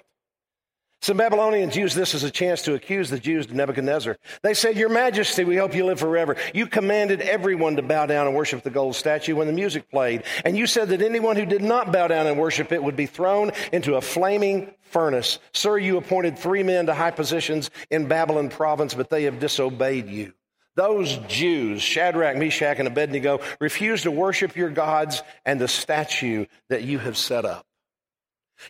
Some 1.04 1.18
Babylonians 1.18 1.76
used 1.76 1.96
this 1.96 2.14
as 2.14 2.24
a 2.24 2.30
chance 2.30 2.62
to 2.64 2.76
accuse 2.76 3.10
the 3.10 3.18
Jews 3.18 3.48
to 3.48 3.56
Nebuchadnezzar. 3.56 4.18
They 4.44 4.54
said, 4.54 4.78
Your 4.78 4.90
Majesty, 4.90 5.44
we 5.44 5.56
hope 5.56 5.74
you 5.74 5.84
live 5.84 6.00
forever. 6.00 6.36
You 6.54 6.68
commanded 6.68 7.22
everyone 7.22 7.76
to 7.78 7.82
bow 7.82 8.06
down 8.06 8.28
and 8.28 8.36
worship 8.36 8.62
the 8.62 8.70
gold 8.70 8.96
statue 8.96 9.36
when 9.36 9.48
the 9.48 9.54
music 9.54 9.90
played. 9.90 10.24
And 10.46 10.56
you 10.56 10.68
said 10.68 10.90
that 10.90 11.02
anyone 11.02 11.38
who 11.38 11.46
did 11.48 11.64
not 11.64 11.92
bow 11.92 12.08
down 12.08 12.28
and 12.28 12.40
worship 12.40 12.72
it 12.72 12.84
would 12.84 12.96
be 12.96 13.08
thrown 13.08 13.52
into 13.74 13.96
a 13.96 14.02
flaming 14.02 14.76
furnace. 14.84 15.40
Sir, 15.54 15.80
you 15.80 15.98
appointed 15.98 16.38
three 16.38 16.62
men 16.62 16.86
to 16.86 16.94
high 16.94 17.10
positions 17.10 17.72
in 17.90 18.08
Babylon 18.08 18.50
province, 18.50 18.94
but 18.94 19.10
they 19.10 19.24
have 19.24 19.40
disobeyed 19.40 20.08
you. 20.08 20.34
Those 20.76 21.18
Jews, 21.28 21.82
Shadrach, 21.82 22.38
Meshach, 22.38 22.80
and 22.80 22.88
Abednego, 22.88 23.42
refused 23.60 24.04
to 24.04 24.12
worship 24.12 24.56
your 24.56 24.70
gods 24.70 25.22
and 25.46 25.60
the 25.60 25.68
statue 25.68 26.46
that 26.70 26.84
you 26.84 26.98
have 27.00 27.18
set 27.18 27.46
up. 27.46 27.66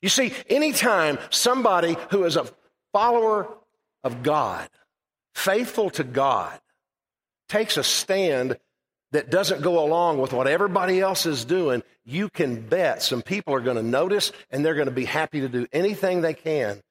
You 0.02 0.10
see, 0.10 0.34
anytime 0.50 1.20
somebody 1.30 1.96
who 2.10 2.24
is 2.24 2.38
a 2.38 2.48
follower 2.94 3.48
of 4.04 4.24
God, 4.24 4.68
faithful 5.36 5.90
to 5.92 6.04
God, 6.04 6.60
takes 7.50 7.78
a 7.78 7.84
stand 7.84 8.58
that 9.12 9.30
doesn't 9.30 9.62
go 9.62 9.84
along 9.84 10.20
with 10.20 10.34
what 10.34 10.48
everybody 10.48 11.02
else 11.02 11.26
is 11.26 11.44
doing, 11.46 11.84
you 12.06 12.30
can 12.30 12.62
bet 12.62 13.02
some 13.02 13.22
people 13.22 13.54
are 13.54 13.60
going 13.60 13.76
to 13.76 13.84
notice 13.84 14.32
and 14.50 14.66
they're 14.66 14.76
going 14.76 14.88
to 14.88 14.92
be 14.92 15.06
happy 15.06 15.42
to 15.42 15.50
do 15.50 15.68
anything 15.74 16.22
they 16.22 16.34
can 16.34 16.82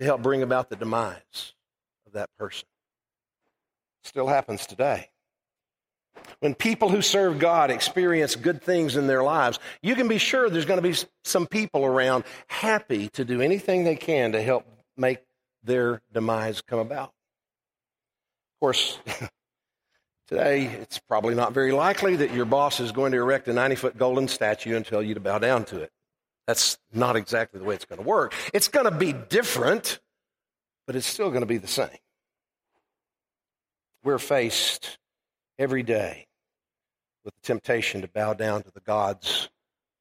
to 0.00 0.04
help 0.04 0.22
bring 0.22 0.42
about 0.42 0.68
the 0.68 0.76
demise 0.76 1.54
of 2.06 2.12
that 2.14 2.28
person. 2.36 2.66
Still 4.06 4.28
happens 4.28 4.66
today. 4.66 5.08
When 6.38 6.54
people 6.54 6.88
who 6.88 7.02
serve 7.02 7.40
God 7.40 7.72
experience 7.72 8.36
good 8.36 8.62
things 8.62 8.94
in 8.94 9.08
their 9.08 9.24
lives, 9.24 9.58
you 9.82 9.96
can 9.96 10.06
be 10.06 10.18
sure 10.18 10.48
there's 10.48 10.64
going 10.64 10.80
to 10.80 10.88
be 10.88 10.96
some 11.24 11.48
people 11.48 11.84
around 11.84 12.22
happy 12.46 13.08
to 13.10 13.24
do 13.24 13.40
anything 13.40 13.82
they 13.82 13.96
can 13.96 14.30
to 14.30 14.40
help 14.40 14.64
make 14.96 15.18
their 15.64 16.02
demise 16.12 16.62
come 16.62 16.78
about. 16.78 17.08
Of 17.08 18.60
course, 18.60 19.00
today 20.28 20.66
it's 20.66 21.00
probably 21.00 21.34
not 21.34 21.52
very 21.52 21.72
likely 21.72 22.14
that 22.14 22.32
your 22.32 22.44
boss 22.44 22.78
is 22.78 22.92
going 22.92 23.10
to 23.10 23.18
erect 23.18 23.48
a 23.48 23.52
90 23.52 23.74
foot 23.74 23.98
golden 23.98 24.28
statue 24.28 24.76
and 24.76 24.86
tell 24.86 25.02
you 25.02 25.14
to 25.14 25.20
bow 25.20 25.38
down 25.38 25.64
to 25.64 25.80
it. 25.80 25.90
That's 26.46 26.78
not 26.94 27.16
exactly 27.16 27.58
the 27.58 27.66
way 27.66 27.74
it's 27.74 27.84
going 27.84 28.00
to 28.00 28.06
work. 28.06 28.34
It's 28.54 28.68
going 28.68 28.86
to 28.86 28.96
be 28.96 29.12
different, 29.12 29.98
but 30.86 30.94
it's 30.94 31.08
still 31.08 31.30
going 31.30 31.42
to 31.42 31.46
be 31.46 31.58
the 31.58 31.66
same 31.66 31.88
we're 34.06 34.18
faced 34.18 34.98
every 35.58 35.82
day 35.82 36.28
with 37.24 37.34
the 37.34 37.40
temptation 37.40 38.02
to 38.02 38.06
bow 38.06 38.32
down 38.34 38.62
to 38.62 38.70
the 38.70 38.80
gods 38.80 39.48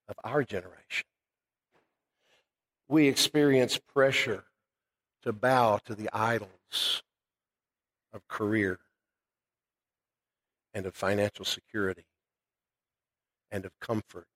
of 0.07 0.15
our 0.23 0.43
generation. 0.43 1.07
We 2.87 3.07
experience 3.07 3.79
pressure 3.79 4.43
to 5.23 5.33
bow 5.33 5.79
to 5.85 5.95
the 5.95 6.07
idols 6.13 7.01
of 8.13 8.27
career 8.27 8.77
and 10.75 10.85
of 10.85 10.93
financial 10.93 11.43
security 11.43 12.05
and 13.49 13.65
of 13.65 13.71
comfort 13.79 14.27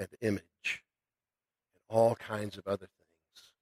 and 0.00 0.08
image 0.20 0.82
and 1.76 1.84
all 1.88 2.16
kinds 2.16 2.58
of 2.58 2.66
other 2.66 2.88
things 2.88 3.52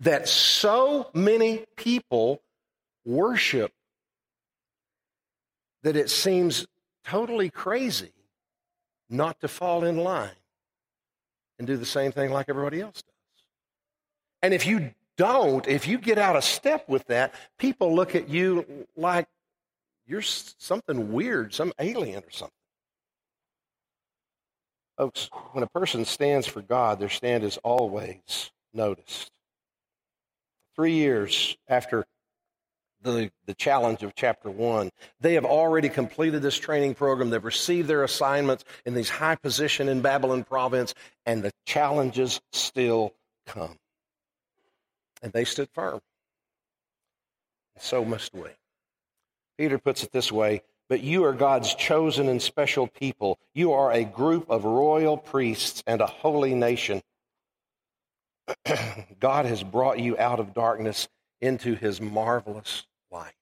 that 0.00 0.26
so 0.26 1.08
many 1.14 1.64
people 1.76 2.42
worship 3.04 3.70
that 5.82 5.96
it 5.96 6.10
seems 6.10 6.66
totally 7.04 7.50
crazy 7.50 8.12
not 9.08 9.40
to 9.40 9.48
fall 9.48 9.84
in 9.84 9.96
line 9.96 10.30
and 11.58 11.66
do 11.66 11.76
the 11.76 11.86
same 11.86 12.12
thing 12.12 12.30
like 12.30 12.48
everybody 12.48 12.80
else 12.80 13.02
does. 13.02 13.44
And 14.42 14.54
if 14.54 14.66
you 14.66 14.92
don't, 15.16 15.66
if 15.66 15.88
you 15.88 15.98
get 15.98 16.18
out 16.18 16.36
of 16.36 16.44
step 16.44 16.88
with 16.88 17.06
that, 17.06 17.34
people 17.58 17.94
look 17.94 18.14
at 18.14 18.28
you 18.28 18.86
like 18.96 19.26
you're 20.06 20.22
something 20.22 21.12
weird, 21.12 21.52
some 21.52 21.72
alien 21.78 22.22
or 22.22 22.30
something. 22.30 22.52
Folks, 24.96 25.28
when 25.52 25.62
a 25.62 25.68
person 25.68 26.04
stands 26.04 26.46
for 26.46 26.62
God, 26.62 26.98
their 26.98 27.08
stand 27.08 27.44
is 27.44 27.56
always 27.58 28.50
noticed. 28.72 29.30
Three 30.74 30.94
years 30.94 31.56
after 31.68 32.04
the, 33.02 33.30
the 33.46 33.54
challenge 33.54 34.02
of 34.02 34.14
chapter 34.14 34.50
one. 34.50 34.90
They 35.20 35.34
have 35.34 35.44
already 35.44 35.88
completed 35.88 36.42
this 36.42 36.56
training 36.56 36.94
program. 36.94 37.30
They've 37.30 37.44
received 37.44 37.88
their 37.88 38.04
assignments 38.04 38.64
in 38.84 38.94
these 38.94 39.08
high 39.08 39.36
position 39.36 39.88
in 39.88 40.00
Babylon 40.00 40.44
province, 40.44 40.94
and 41.26 41.42
the 41.42 41.52
challenges 41.64 42.40
still 42.52 43.14
come. 43.46 43.76
And 45.22 45.32
they 45.32 45.44
stood 45.44 45.68
firm. 45.72 46.00
So 47.78 48.04
must 48.04 48.34
we. 48.34 48.48
Peter 49.56 49.78
puts 49.78 50.02
it 50.02 50.12
this 50.12 50.30
way 50.32 50.62
But 50.88 51.02
you 51.02 51.24
are 51.24 51.32
God's 51.32 51.74
chosen 51.74 52.28
and 52.28 52.40
special 52.40 52.86
people. 52.86 53.38
You 53.54 53.72
are 53.72 53.92
a 53.92 54.04
group 54.04 54.50
of 54.50 54.64
royal 54.64 55.16
priests 55.16 55.82
and 55.86 56.00
a 56.00 56.06
holy 56.06 56.54
nation. 56.54 57.02
God 59.20 59.46
has 59.46 59.62
brought 59.62 59.98
you 59.98 60.16
out 60.18 60.40
of 60.40 60.54
darkness 60.54 61.08
into 61.40 61.74
his 61.74 62.00
marvelous 62.00 62.86
light. 63.10 63.34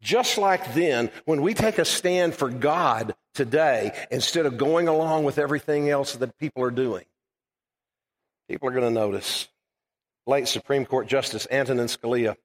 Just 0.00 0.36
like 0.38 0.74
then, 0.74 1.10
when 1.24 1.42
we 1.42 1.54
take 1.54 1.78
a 1.78 1.84
stand 1.84 2.34
for 2.34 2.50
God 2.50 3.14
today, 3.34 3.92
instead 4.10 4.46
of 4.46 4.58
going 4.58 4.88
along 4.88 5.24
with 5.24 5.38
everything 5.38 5.88
else 5.88 6.16
that 6.16 6.38
people 6.38 6.62
are 6.64 6.72
doing, 6.72 7.04
people 8.48 8.68
are 8.68 8.72
going 8.72 8.82
to 8.82 8.90
notice. 8.90 9.48
Late 10.26 10.48
Supreme 10.48 10.84
Court 10.86 11.06
Justice 11.06 11.46
Antonin 11.50 11.86
Scalia 11.86 12.36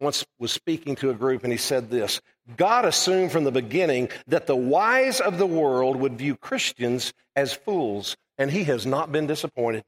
once 0.00 0.26
was 0.38 0.50
speaking 0.52 0.96
to 0.96 1.10
a 1.10 1.14
group 1.14 1.44
and 1.44 1.52
he 1.52 1.58
said 1.58 1.88
this 1.88 2.20
God 2.56 2.84
assumed 2.84 3.30
from 3.30 3.44
the 3.44 3.52
beginning 3.52 4.08
that 4.26 4.46
the 4.46 4.56
wise 4.56 5.20
of 5.20 5.38
the 5.38 5.46
world 5.46 5.96
would 5.96 6.18
view 6.18 6.36
Christians 6.36 7.12
as 7.36 7.52
fools, 7.52 8.16
and 8.36 8.50
he 8.50 8.64
has 8.64 8.84
not 8.84 9.12
been 9.12 9.26
disappointed. 9.26 9.84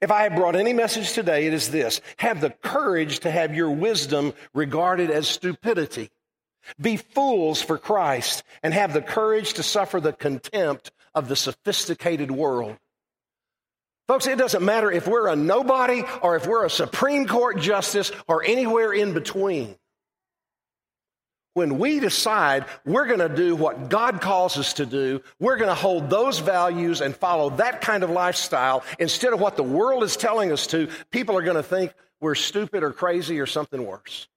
If 0.00 0.10
I 0.10 0.22
have 0.24 0.36
brought 0.36 0.56
any 0.56 0.72
message 0.72 1.12
today, 1.12 1.46
it 1.46 1.54
is 1.54 1.70
this 1.70 2.00
have 2.18 2.40
the 2.40 2.50
courage 2.50 3.20
to 3.20 3.30
have 3.30 3.54
your 3.54 3.70
wisdom 3.70 4.32
regarded 4.54 5.10
as 5.10 5.28
stupidity. 5.28 6.10
Be 6.80 6.96
fools 6.96 7.60
for 7.60 7.78
Christ 7.78 8.44
and 8.62 8.72
have 8.72 8.92
the 8.92 9.02
courage 9.02 9.54
to 9.54 9.62
suffer 9.62 10.00
the 10.00 10.12
contempt 10.12 10.92
of 11.14 11.28
the 11.28 11.36
sophisticated 11.36 12.30
world. 12.30 12.76
Folks, 14.08 14.26
it 14.26 14.38
doesn't 14.38 14.64
matter 14.64 14.90
if 14.90 15.06
we're 15.06 15.28
a 15.28 15.36
nobody 15.36 16.02
or 16.22 16.36
if 16.36 16.46
we're 16.46 16.64
a 16.64 16.70
Supreme 16.70 17.26
Court 17.26 17.58
justice 17.58 18.12
or 18.28 18.44
anywhere 18.44 18.92
in 18.92 19.14
between. 19.14 19.76
When 21.54 21.78
we 21.78 22.00
decide 22.00 22.64
we're 22.86 23.06
going 23.06 23.18
to 23.18 23.28
do 23.28 23.54
what 23.54 23.90
God 23.90 24.20
calls 24.20 24.56
us 24.56 24.74
to 24.74 24.86
do, 24.86 25.22
we're 25.38 25.56
going 25.56 25.68
to 25.68 25.74
hold 25.74 26.08
those 26.08 26.38
values 26.38 27.00
and 27.00 27.14
follow 27.14 27.50
that 27.50 27.82
kind 27.82 28.02
of 28.02 28.10
lifestyle 28.10 28.82
instead 28.98 29.34
of 29.34 29.40
what 29.40 29.56
the 29.56 29.62
world 29.62 30.02
is 30.02 30.16
telling 30.16 30.50
us 30.50 30.66
to, 30.68 30.88
people 31.10 31.36
are 31.36 31.42
going 31.42 31.56
to 31.56 31.62
think 31.62 31.92
we're 32.20 32.34
stupid 32.34 32.82
or 32.82 32.92
crazy 32.92 33.38
or 33.38 33.46
something 33.46 33.84
worse. 33.84 34.28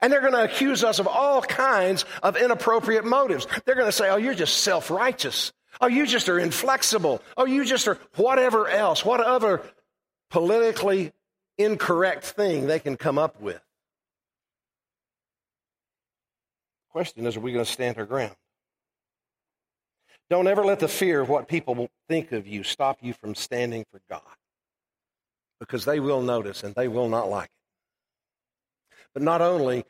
And 0.00 0.12
they're 0.12 0.20
going 0.20 0.32
to 0.32 0.44
accuse 0.44 0.84
us 0.84 0.98
of 0.98 1.06
all 1.06 1.42
kinds 1.42 2.04
of 2.22 2.36
inappropriate 2.36 3.04
motives. 3.04 3.46
They're 3.64 3.74
going 3.74 3.88
to 3.88 3.92
say, 3.92 4.08
oh, 4.08 4.16
you're 4.16 4.34
just 4.34 4.58
self 4.58 4.90
righteous. 4.90 5.52
Oh, 5.80 5.86
you 5.86 6.06
just 6.06 6.28
are 6.28 6.38
inflexible. 6.38 7.22
Oh, 7.36 7.46
you 7.46 7.64
just 7.64 7.86
are 7.88 7.98
whatever 8.16 8.68
else, 8.68 9.04
whatever 9.04 9.62
politically 10.30 11.12
incorrect 11.56 12.24
thing 12.24 12.66
they 12.66 12.78
can 12.78 12.96
come 12.96 13.18
up 13.18 13.40
with. 13.40 13.60
Question 16.90 17.26
is, 17.26 17.36
are 17.36 17.40
we 17.40 17.52
going 17.52 17.64
to 17.64 17.70
stand 17.70 17.98
our 17.98 18.06
ground? 18.06 18.34
Don't 20.30 20.46
ever 20.46 20.64
let 20.64 20.80
the 20.80 20.88
fear 20.88 21.20
of 21.20 21.28
what 21.28 21.48
people 21.48 21.74
will 21.74 21.90
think 22.08 22.32
of 22.32 22.46
you 22.46 22.62
stop 22.62 22.98
you 23.00 23.14
from 23.14 23.34
standing 23.34 23.84
for 23.90 24.00
God. 24.10 24.20
Because 25.60 25.84
they 25.84 26.00
will 26.00 26.20
notice 26.20 26.62
and 26.62 26.74
they 26.74 26.88
will 26.88 27.08
not 27.08 27.28
like 27.28 27.46
it. 27.46 28.94
But 29.14 29.22
not 29.22 29.40
only 29.40 29.84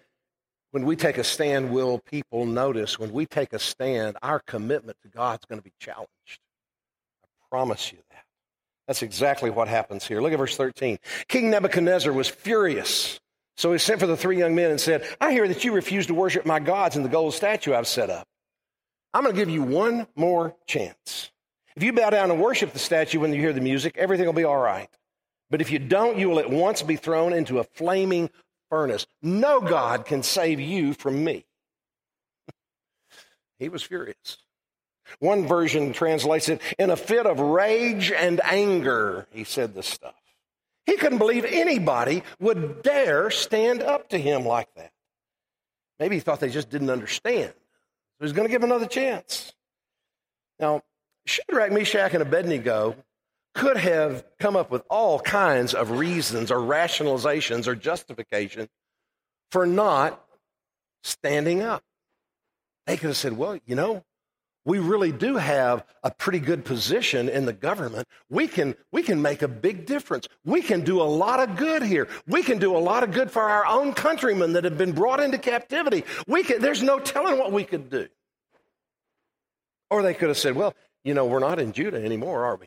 when 0.71 0.85
we 0.85 0.97
take 0.97 1.19
a 1.19 1.25
stand 1.25 1.71
will 1.71 1.99
people 1.99 2.47
notice, 2.47 2.99
when 2.99 3.13
we 3.13 3.27
take 3.27 3.53
a 3.53 3.59
stand, 3.59 4.17
our 4.23 4.41
commitment 4.41 4.97
to 5.03 5.09
God 5.09 5.41
is 5.41 5.47
going 5.47 5.61
to 5.61 5.65
be 5.65 5.73
challenged. 5.81 6.09
I 7.25 7.27
promise 7.51 7.93
you 7.93 7.99
that. 8.11 8.25
That's 8.87 9.03
exactly 9.03 9.51
what 9.51 9.69
happens 9.69 10.07
here. 10.07 10.23
Look 10.23 10.33
at 10.33 10.39
verse 10.39 10.57
13. 10.57 10.99
King 11.29 11.51
Nebuchadnezzar 11.51 12.13
was 12.13 12.29
furious. 12.29 13.21
So 13.59 13.73
he 13.73 13.79
sent 13.79 13.99
for 13.99 14.07
the 14.07 14.17
three 14.17 14.39
young 14.39 14.55
men 14.55 14.71
and 14.71 14.81
said, 14.81 15.05
I 15.21 15.33
hear 15.33 15.49
that 15.49 15.65
you 15.65 15.73
refuse 15.73 16.07
to 16.07 16.15
worship 16.15 16.47
my 16.47 16.61
gods 16.61 16.95
and 16.95 17.05
the 17.05 17.09
gold 17.09 17.35
statue 17.35 17.75
I've 17.75 17.89
set 17.89 18.09
up. 18.09 18.29
I'm 19.13 19.25
going 19.25 19.35
to 19.35 19.41
give 19.41 19.51
you 19.51 19.65
one 19.65 20.07
more 20.15 20.55
chance. 20.69 21.33
If 21.75 21.83
you 21.83 21.93
bow 21.93 22.11
down 22.11 22.31
and 22.31 22.41
worship 22.41 22.73
the 22.73 22.79
statue 22.79 23.19
when 23.19 23.33
you 23.33 23.41
hear 23.41 23.53
the 23.53 23.61
music, 23.61 23.97
everything 23.99 24.27
will 24.27 24.33
be 24.33 24.45
all 24.45 24.57
right. 24.57 24.89
But 25.51 25.61
if 25.61 25.73
you 25.73 25.81
don't, 25.81 26.19
you 26.19 26.29
will 26.29 26.39
at 26.39 26.49
once 26.49 26.83
be 26.83 26.95
thrown 26.95 27.33
into 27.33 27.59
a 27.59 27.65
flaming 27.65 28.31
furnace. 28.71 29.09
No 29.23 29.61
God 29.61 30.07
can 30.07 30.23
save 30.23 30.61
you 30.61 30.95
from 30.95 31.25
me. 31.25 31.45
he 33.59 33.69
was 33.69 33.83
furious. 33.83 34.39
One 35.19 35.49
version 35.49 35.93
translates 35.93 36.49
it 36.49 36.63
in 36.79 36.91
a 36.91 36.97
fit 36.97 37.27
of 37.27 37.41
rage 37.41 38.13
and 38.13 38.41
anger, 38.45 39.27
he 39.33 39.43
said 39.43 39.75
this 39.75 39.89
stuff. 39.89 40.15
He 40.89 40.97
couldn't 40.97 41.19
believe 41.19 41.45
anybody 41.45 42.23
would 42.41 42.81
dare 42.81 43.31
stand 43.31 43.83
up 43.83 44.09
to 44.09 44.19
him 44.19 44.47
like 44.47 44.69
that. 44.77 44.91
Maybe 46.01 46.15
he 46.15 46.21
thought 46.21 46.41
they 46.41 46.49
just 46.49 46.71
didn't 46.71 46.89
understand. 46.89 47.53
So 47.53 48.25
he's 48.25 48.33
going 48.33 48.49
to 48.49 48.51
give 48.51 48.63
another 48.63 48.87
chance. 48.87 49.53
Now, 50.59 50.81
Shadrach, 51.27 51.73
Meshach, 51.73 52.15
and 52.15 52.23
Abednego 52.23 52.97
could 53.55 53.77
have 53.77 54.25
come 54.41 54.57
up 54.57 54.71
with 54.71 54.83
all 54.89 55.21
kinds 55.21 55.75
of 55.75 55.91
reasons 55.91 56.51
or 56.51 56.57
rationalizations 56.57 57.67
or 57.67 57.75
justification 57.75 58.67
for 59.51 59.67
not 59.67 60.25
standing 61.03 61.61
up. 61.61 61.83
They 62.87 62.97
could 62.97 63.09
have 63.09 63.17
said, 63.19 63.37
well, 63.37 63.59
you 63.67 63.75
know, 63.75 64.05
we 64.69 64.79
really 64.79 65.13
do 65.13 65.39
have 65.39 65.83
a 66.05 66.11
pretty 66.11 66.41
good 66.41 66.63
position 66.63 67.31
in 67.31 67.47
the 67.47 67.55
government. 67.55 68.07
We 68.29 68.47
can, 68.47 68.77
we 68.93 69.03
can 69.03 69.23
make 69.23 69.41
a 69.41 69.49
big 69.49 69.87
difference. 69.87 70.29
We 70.45 70.61
can 70.61 70.83
do 70.83 71.01
a 71.01 71.09
lot 71.09 71.41
of 71.41 71.57
good 71.57 71.83
here. 71.83 72.07
We 72.27 72.43
can 72.43 72.59
do 72.59 72.77
a 72.77 72.79
lot 72.79 73.03
of 73.03 73.11
good 73.11 73.31
for 73.31 73.41
our 73.41 73.65
own 73.65 73.95
countrymen 73.95 74.53
that 74.53 74.65
have 74.65 74.77
been 74.77 74.93
brought 74.93 75.21
into 75.21 75.39
captivity. 75.39 76.05
We 76.27 76.43
can, 76.43 76.61
there's 76.61 76.83
no 76.83 76.99
telling 76.99 77.39
what 77.39 77.51
we 77.51 77.65
could 77.65 77.89
do. 77.89 78.09
Or 79.89 80.03
they 80.03 80.13
could 80.13 80.29
have 80.29 80.37
said, 80.37 80.55
well, 80.55 80.75
you 81.03 81.15
know, 81.15 81.25
we're 81.25 81.39
not 81.39 81.59
in 81.59 81.73
Judah 81.73 82.05
anymore, 82.05 82.45
are 82.45 82.57
we? 82.57 82.67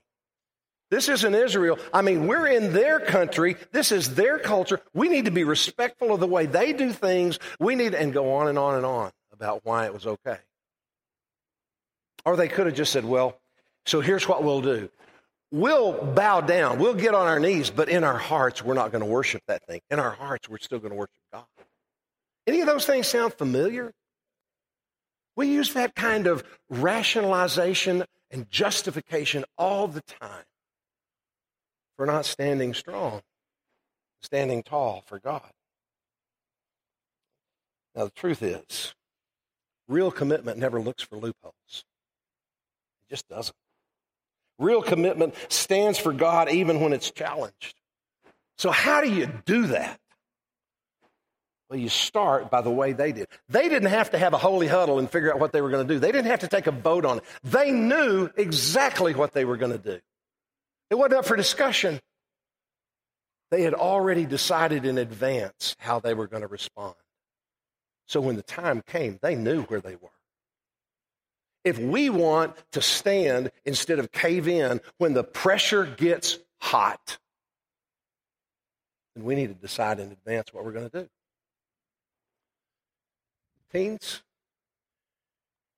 This 0.89 1.07
isn't 1.07 1.35
Israel. 1.35 1.77
I 1.93 2.01
mean, 2.01 2.25
we're 2.25 2.47
in 2.47 2.73
their 2.73 2.99
country. 2.99 3.57
This 3.73 3.91
is 3.91 4.15
their 4.15 4.39
culture. 4.39 4.81
We 4.95 5.07
need 5.07 5.25
to 5.25 5.31
be 5.31 5.43
respectful 5.43 6.15
of 6.15 6.19
the 6.19 6.25
way 6.25 6.47
they 6.47 6.73
do 6.73 6.93
things. 6.93 7.37
We 7.59 7.75
need, 7.75 7.93
and 7.93 8.11
go 8.11 8.33
on 8.33 8.47
and 8.47 8.57
on 8.57 8.73
and 8.73 8.87
on 8.87 9.11
about 9.31 9.61
why 9.65 9.85
it 9.85 9.93
was 9.93 10.07
okay. 10.07 10.39
Or 12.25 12.35
they 12.35 12.47
could 12.47 12.67
have 12.67 12.75
just 12.75 12.91
said, 12.91 13.05
well, 13.05 13.37
so 13.85 14.01
here's 14.01 14.27
what 14.27 14.43
we'll 14.43 14.61
do. 14.61 14.89
We'll 15.51 15.93
bow 15.93 16.41
down. 16.41 16.79
We'll 16.79 16.93
get 16.93 17.13
on 17.13 17.27
our 17.27 17.39
knees, 17.39 17.69
but 17.69 17.89
in 17.89 18.03
our 18.03 18.17
hearts, 18.17 18.63
we're 18.63 18.73
not 18.73 18.91
going 18.91 19.03
to 19.03 19.09
worship 19.09 19.41
that 19.47 19.65
thing. 19.65 19.81
In 19.89 19.99
our 19.99 20.11
hearts, 20.11 20.47
we're 20.47 20.59
still 20.59 20.79
going 20.79 20.91
to 20.91 20.97
worship 20.97 21.11
God. 21.33 21.45
Any 22.47 22.61
of 22.61 22.67
those 22.67 22.85
things 22.85 23.07
sound 23.07 23.33
familiar? 23.33 23.91
We 25.35 25.47
use 25.47 25.73
that 25.73 25.95
kind 25.95 26.27
of 26.27 26.43
rationalization 26.69 28.05
and 28.29 28.49
justification 28.49 29.43
all 29.57 29.87
the 29.87 30.01
time 30.01 30.45
for 31.97 32.05
not 32.05 32.25
standing 32.25 32.73
strong, 32.73 33.21
standing 34.21 34.63
tall 34.63 35.03
for 35.05 35.19
God. 35.19 35.51
Now, 37.95 38.05
the 38.05 38.11
truth 38.11 38.41
is, 38.41 38.95
real 39.87 40.11
commitment 40.11 40.57
never 40.57 40.79
looks 40.79 41.03
for 41.03 41.17
loopholes, 41.17 41.83
just 43.11 43.27
doesn't. 43.27 43.55
Real 44.57 44.81
commitment 44.81 45.35
stands 45.49 45.99
for 45.99 46.13
God 46.13 46.49
even 46.49 46.79
when 46.79 46.93
it's 46.93 47.11
challenged. 47.11 47.75
So, 48.57 48.71
how 48.71 49.01
do 49.01 49.11
you 49.11 49.27
do 49.45 49.67
that? 49.67 49.99
Well, 51.69 51.79
you 51.79 51.89
start 51.89 52.51
by 52.51 52.61
the 52.61 52.69
way 52.69 52.93
they 52.93 53.11
did. 53.11 53.27
They 53.49 53.69
didn't 53.69 53.89
have 53.89 54.11
to 54.11 54.17
have 54.17 54.33
a 54.33 54.37
holy 54.37 54.67
huddle 54.67 54.99
and 54.99 55.09
figure 55.09 55.33
out 55.33 55.39
what 55.39 55.51
they 55.51 55.61
were 55.61 55.69
going 55.69 55.87
to 55.87 55.93
do. 55.93 55.99
They 55.99 56.11
didn't 56.11 56.29
have 56.29 56.41
to 56.41 56.47
take 56.47 56.67
a 56.67 56.71
vote 56.71 57.05
on 57.05 57.17
it. 57.17 57.23
They 57.43 57.71
knew 57.71 58.29
exactly 58.37 59.13
what 59.13 59.33
they 59.33 59.45
were 59.45 59.57
going 59.57 59.71
to 59.71 59.77
do. 59.77 59.99
It 60.89 60.95
wasn't 60.95 61.13
up 61.15 61.25
for 61.25 61.35
discussion. 61.35 61.99
They 63.49 63.63
had 63.63 63.73
already 63.73 64.25
decided 64.25 64.85
in 64.85 64.97
advance 64.97 65.75
how 65.79 65.99
they 65.99 66.13
were 66.13 66.27
going 66.27 66.41
to 66.41 66.47
respond. 66.47 66.95
So 68.07 68.21
when 68.21 68.35
the 68.35 68.43
time 68.43 68.81
came, 68.85 69.19
they 69.21 69.35
knew 69.35 69.63
where 69.63 69.81
they 69.81 69.95
were. 69.95 70.09
If 71.63 71.77
we 71.77 72.09
want 72.09 72.55
to 72.71 72.81
stand 72.81 73.51
instead 73.65 73.99
of 73.99 74.11
cave 74.11 74.47
in 74.47 74.81
when 74.97 75.13
the 75.13 75.23
pressure 75.23 75.85
gets 75.85 76.39
hot, 76.59 77.17
then 79.15 79.23
we 79.23 79.35
need 79.35 79.47
to 79.47 79.53
decide 79.53 79.99
in 79.99 80.11
advance 80.11 80.53
what 80.53 80.65
we're 80.65 80.71
going 80.71 80.89
to 80.89 81.01
do. 81.01 81.09
Teens, 83.71 84.23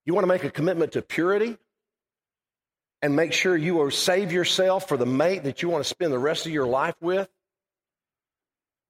you 0.05 0.13
want 0.13 0.23
to 0.23 0.27
make 0.27 0.43
a 0.43 0.49
commitment 0.49 0.93
to 0.93 1.01
purity? 1.01 1.57
and 3.03 3.17
make 3.17 3.33
sure 3.33 3.57
you 3.57 3.75
will 3.75 3.91
save 3.91 4.31
yourself 4.31 4.87
for 4.87 4.95
the 4.95 5.05
mate 5.05 5.43
that 5.43 5.61
you 5.61 5.67
want 5.67 5.83
to 5.83 5.87
spend 5.87 6.13
the 6.13 6.17
rest 6.17 6.45
of 6.45 6.53
your 6.53 6.65
life 6.65 6.95
with, 7.01 7.27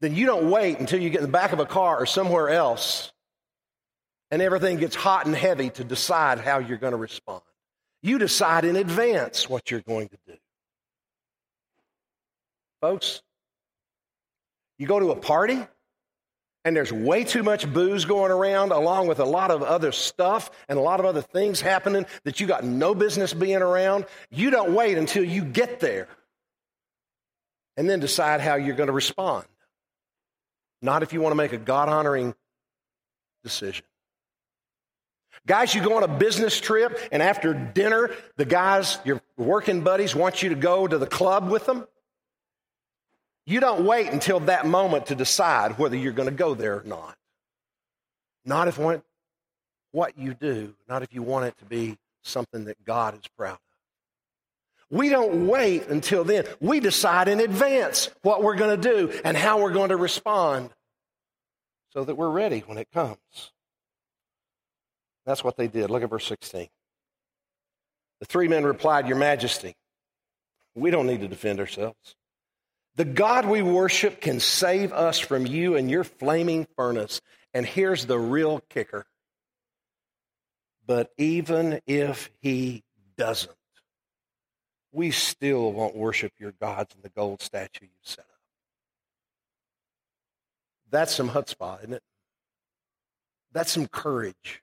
then 0.02 0.16
you 0.16 0.28
don't 0.28 0.52
wait 0.52 0.80
until 0.80 1.02
you 1.02 1.10
get 1.10 1.18
in 1.18 1.24
the 1.24 1.32
back 1.32 1.54
of 1.54 1.60
a 1.60 1.66
car 1.66 1.98
or 1.98 2.06
somewhere 2.06 2.50
else 2.50 3.13
and 4.34 4.42
everything 4.42 4.78
gets 4.78 4.96
hot 4.96 5.28
and 5.28 5.36
heavy 5.36 5.70
to 5.70 5.84
decide 5.84 6.40
how 6.40 6.58
you're 6.58 6.80
going 6.80 6.90
to 6.94 6.98
respond. 6.98 7.44
You 8.02 8.18
decide 8.18 8.66
in 8.66 8.76
advance 8.76 9.48
what 9.48 9.70
you're 9.70 9.84
going 9.88 10.10
to 10.10 10.18
do. 10.26 10.34
Folks, 12.82 13.22
you 14.80 14.88
go 14.88 15.00
to 15.00 15.12
a 15.12 15.16
party 15.16 15.64
and 16.66 16.76
there's 16.76 16.92
way 16.92 17.24
too 17.24 17.44
much 17.44 17.72
booze 17.72 18.06
going 18.06 18.32
around, 18.32 18.72
along 18.72 19.06
with 19.06 19.20
a 19.20 19.24
lot 19.24 19.52
of 19.52 19.62
other 19.62 19.92
stuff 19.92 20.50
and 20.68 20.80
a 20.80 20.82
lot 20.82 21.00
of 21.00 21.06
other 21.06 21.22
things 21.22 21.62
happening 21.62 22.04
that 22.24 22.40
you 22.40 22.48
got 22.48 22.64
no 22.64 22.96
business 22.96 23.36
being 23.36 23.62
around, 23.62 24.08
you 24.32 24.50
don't 24.50 24.74
wait 24.74 24.98
until 24.98 25.24
you 25.24 25.46
get 25.46 25.80
there 25.80 26.08
and 27.78 27.88
then 27.88 28.00
decide 28.00 28.42
how 28.42 28.56
you're 28.56 28.76
going 28.76 28.88
to 28.88 28.94
respond. 28.94 29.46
Not 30.82 31.04
if 31.04 31.14
you 31.14 31.22
want 31.22 31.34
to 31.34 31.38
make 31.38 31.54
a 31.54 31.58
God 31.60 31.88
honoring 31.88 32.34
decision. 33.44 33.86
Guys, 35.46 35.76
you 35.76 35.82
go 35.82 35.98
on 35.98 36.04
a 36.04 36.08
business 36.08 36.60
trip, 36.60 36.98
and 37.12 37.22
after 37.22 37.54
dinner, 37.54 38.12
the 38.38 38.46
guys, 38.46 38.98
your 39.04 39.22
working 39.38 39.82
buddies, 39.82 40.16
want 40.16 40.42
you 40.42 40.50
to 40.50 40.56
go 40.56 40.88
to 40.88 40.98
the 40.98 41.08
club 41.08 41.50
with 41.50 41.66
them. 41.66 41.86
You 43.46 43.60
don't 43.60 43.86
wait 43.86 44.08
until 44.08 44.40
that 44.42 44.66
moment 44.66 45.08
to 45.08 45.16
decide 45.16 45.78
whether 45.78 45.98
you're 45.98 46.14
going 46.14 46.30
to 46.30 46.36
go 46.36 46.54
there 46.54 46.78
or 46.78 46.84
not. 46.86 47.18
Not 48.46 48.70
if 48.70 48.78
what, 48.78 49.04
what 49.92 50.18
you 50.18 50.34
do, 50.34 50.76
not 50.88 51.04
if 51.04 51.14
you 51.14 51.22
want 51.22 51.46
it 51.46 51.58
to 51.58 51.66
be 51.66 51.98
something 52.24 52.66
that 52.66 52.84
God 52.86 53.16
is 53.16 53.28
proud 53.38 53.56
of. 53.56 53.60
We 54.90 55.10
don't 55.10 55.48
wait 55.48 55.88
until 55.88 56.24
then. 56.24 56.46
We 56.62 56.80
decide 56.80 57.28
in 57.28 57.42
advance 57.42 58.10
what 58.22 58.44
we're 58.44 58.56
going 58.56 58.80
to 58.80 58.90
do 58.90 59.20
and 59.26 59.36
how 59.36 59.62
we're 59.62 59.72
going 59.72 59.90
to 59.90 59.98
respond 59.98 60.70
so 61.90 62.06
that 62.06 62.16
we're 62.16 62.30
ready 62.30 62.60
when 62.60 62.78
it 62.78 62.88
comes. 62.94 63.18
That's 65.26 65.44
what 65.44 65.58
they 65.58 65.68
did. 65.68 65.90
Look 65.90 66.04
at 66.04 66.10
verse 66.10 66.28
16. 66.28 66.68
The 68.20 68.26
three 68.26 68.48
men 68.48 68.64
replied, 68.64 69.08
Your 69.08 69.18
Majesty, 69.18 69.76
we 70.76 70.92
don't 70.92 71.08
need 71.08 71.22
to 71.22 71.28
defend 71.28 71.60
ourselves. 71.60 72.16
The 72.96 73.06
God 73.06 73.46
we 73.46 73.62
worship 73.62 74.22
can 74.22 74.40
save 74.40 74.94
us 74.94 75.20
from 75.20 75.46
you 75.46 75.76
and 75.76 75.90
your 75.90 76.04
flaming 76.04 76.68
furnace. 76.76 77.22
And 77.54 77.66
here's 77.66 78.06
the 78.06 78.20
real 78.20 78.62
kicker 78.70 79.06
But 80.86 81.12
even 81.18 81.80
if 81.86 82.30
he 82.42 82.84
doesn't, 83.18 83.52
we 84.92 85.12
still 85.12 85.72
won't 85.72 85.96
worship 85.96 86.34
your 86.40 86.52
gods 86.52 86.94
and 86.94 87.04
the 87.04 87.10
gold 87.10 87.42
statue 87.42 87.86
you 87.86 88.00
set 88.04 88.20
up. 88.20 88.28
That's 90.92 91.16
some 91.16 91.30
chutzpah, 91.30 91.80
isn't 91.80 91.94
it? 91.94 92.04
That's 93.52 93.72
some 93.72 93.88
courage. 93.88 94.63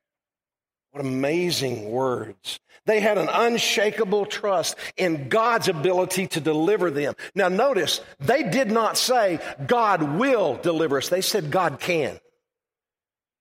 What 0.92 1.05
amazing 1.05 1.90
words. 1.90 2.59
They 2.87 3.00
had 3.00 3.18
an 3.18 3.29
unshakable 3.31 4.26
trust 4.26 4.76
in 4.96 5.29
God's 5.29 5.68
ability 5.68 6.26
to 6.29 6.40
deliver 6.40 6.90
them. 6.90 7.14
Now 7.35 7.48
notice, 7.48 8.00
they 8.18 8.42
did 8.42 8.70
not 8.70 8.96
say, 8.96 9.38
God 9.66 10.18
will 10.18 10.57
deliver 10.57 10.98
us. 10.98 11.09
They 11.09 11.20
said, 11.20 11.50
God 11.50 11.79
can. 11.79 12.18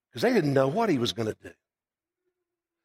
Because 0.09 0.21
they 0.21 0.33
didn't 0.33 0.53
know 0.53 0.67
what 0.67 0.89
he 0.89 0.97
was 0.97 1.13
going 1.13 1.27
to 1.29 1.37
do. 1.41 1.51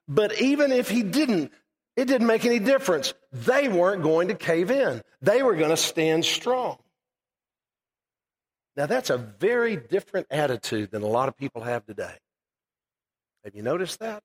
But 0.09 0.41
even 0.41 0.73
if 0.73 0.89
he 0.89 1.03
didn't, 1.03 1.53
it 1.97 2.07
didn't 2.07 2.27
make 2.27 2.45
any 2.45 2.59
difference. 2.59 3.15
They 3.33 3.69
weren't 3.69 4.03
going 4.03 4.29
to 4.29 4.35
cave 4.35 4.71
in. 4.71 5.03
They 5.23 5.43
were 5.43 5.57
going 5.57 5.71
to 5.71 5.77
stand 5.77 6.25
strong. 6.25 6.79
Now 8.77 8.87
that's 8.87 9.11
a 9.11 9.19
very 9.19 9.77
different 9.77 10.27
attitude 10.31 10.91
than 10.91 11.03
a 11.03 11.09
lot 11.09 11.29
of 11.29 11.37
people 11.37 11.63
have 11.63 11.85
today. 11.87 12.15
Have 13.45 13.55
you 13.55 13.63
noticed 13.63 14.01
that? 14.01 14.23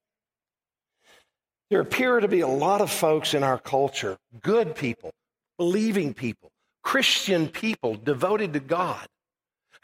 There 1.70 1.80
appear 1.80 2.18
to 2.18 2.26
be 2.26 2.40
a 2.40 2.48
lot 2.48 2.80
of 2.80 2.90
folks 2.90 3.32
in 3.32 3.44
our 3.44 3.58
culture, 3.58 4.18
good 4.42 4.74
people, 4.74 5.12
believing 5.56 6.14
people, 6.14 6.50
Christian 6.82 7.46
people 7.46 7.94
devoted 7.94 8.54
to 8.54 8.60
God, 8.60 9.06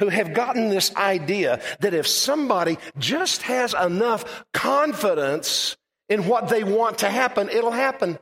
who 0.01 0.09
have 0.09 0.35
gotten 0.35 0.69
this 0.69 0.95
idea 0.97 1.61
that 1.81 1.95
if 1.95 2.09
somebody 2.09 2.77
just 2.99 3.43
has 3.43 3.73
enough 3.73 4.45
confidence 4.53 5.77
in 6.09 6.27
what 6.27 6.49
they 6.49 6.65
want 6.65 6.99
to 6.99 7.09
happen, 7.09 7.49
it'll 7.49 7.71
happen. 7.71 8.19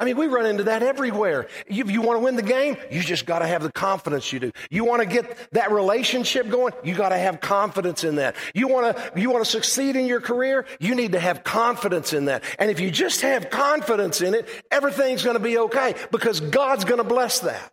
I 0.00 0.04
mean, 0.04 0.16
we 0.16 0.26
run 0.26 0.44
into 0.44 0.64
that 0.64 0.82
everywhere. 0.82 1.46
You, 1.68 1.86
you 1.86 2.02
want 2.02 2.18
to 2.18 2.24
win 2.24 2.34
the 2.34 2.42
game? 2.42 2.76
You 2.90 3.00
just 3.00 3.26
got 3.26 3.38
to 3.38 3.46
have 3.46 3.62
the 3.62 3.70
confidence 3.70 4.32
you 4.32 4.40
do. 4.40 4.50
You 4.68 4.84
want 4.84 5.02
to 5.02 5.06
get 5.06 5.52
that 5.52 5.70
relationship 5.70 6.48
going? 6.48 6.72
You 6.82 6.94
got 6.96 7.10
to 7.10 7.18
have 7.18 7.40
confidence 7.40 8.02
in 8.02 8.16
that. 8.16 8.34
You 8.54 8.66
want 8.66 8.96
to, 8.96 9.20
you 9.20 9.30
want 9.30 9.44
to 9.44 9.50
succeed 9.50 9.94
in 9.94 10.06
your 10.06 10.20
career? 10.20 10.66
You 10.80 10.96
need 10.96 11.12
to 11.12 11.20
have 11.20 11.44
confidence 11.44 12.12
in 12.12 12.24
that. 12.24 12.42
And 12.58 12.72
if 12.72 12.80
you 12.80 12.90
just 12.90 13.20
have 13.20 13.50
confidence 13.50 14.20
in 14.20 14.34
it, 14.34 14.48
everything's 14.72 15.22
going 15.22 15.36
to 15.36 15.42
be 15.42 15.58
okay 15.58 15.94
because 16.10 16.40
God's 16.40 16.84
going 16.84 16.98
to 16.98 17.04
bless 17.04 17.40
that. 17.40 17.72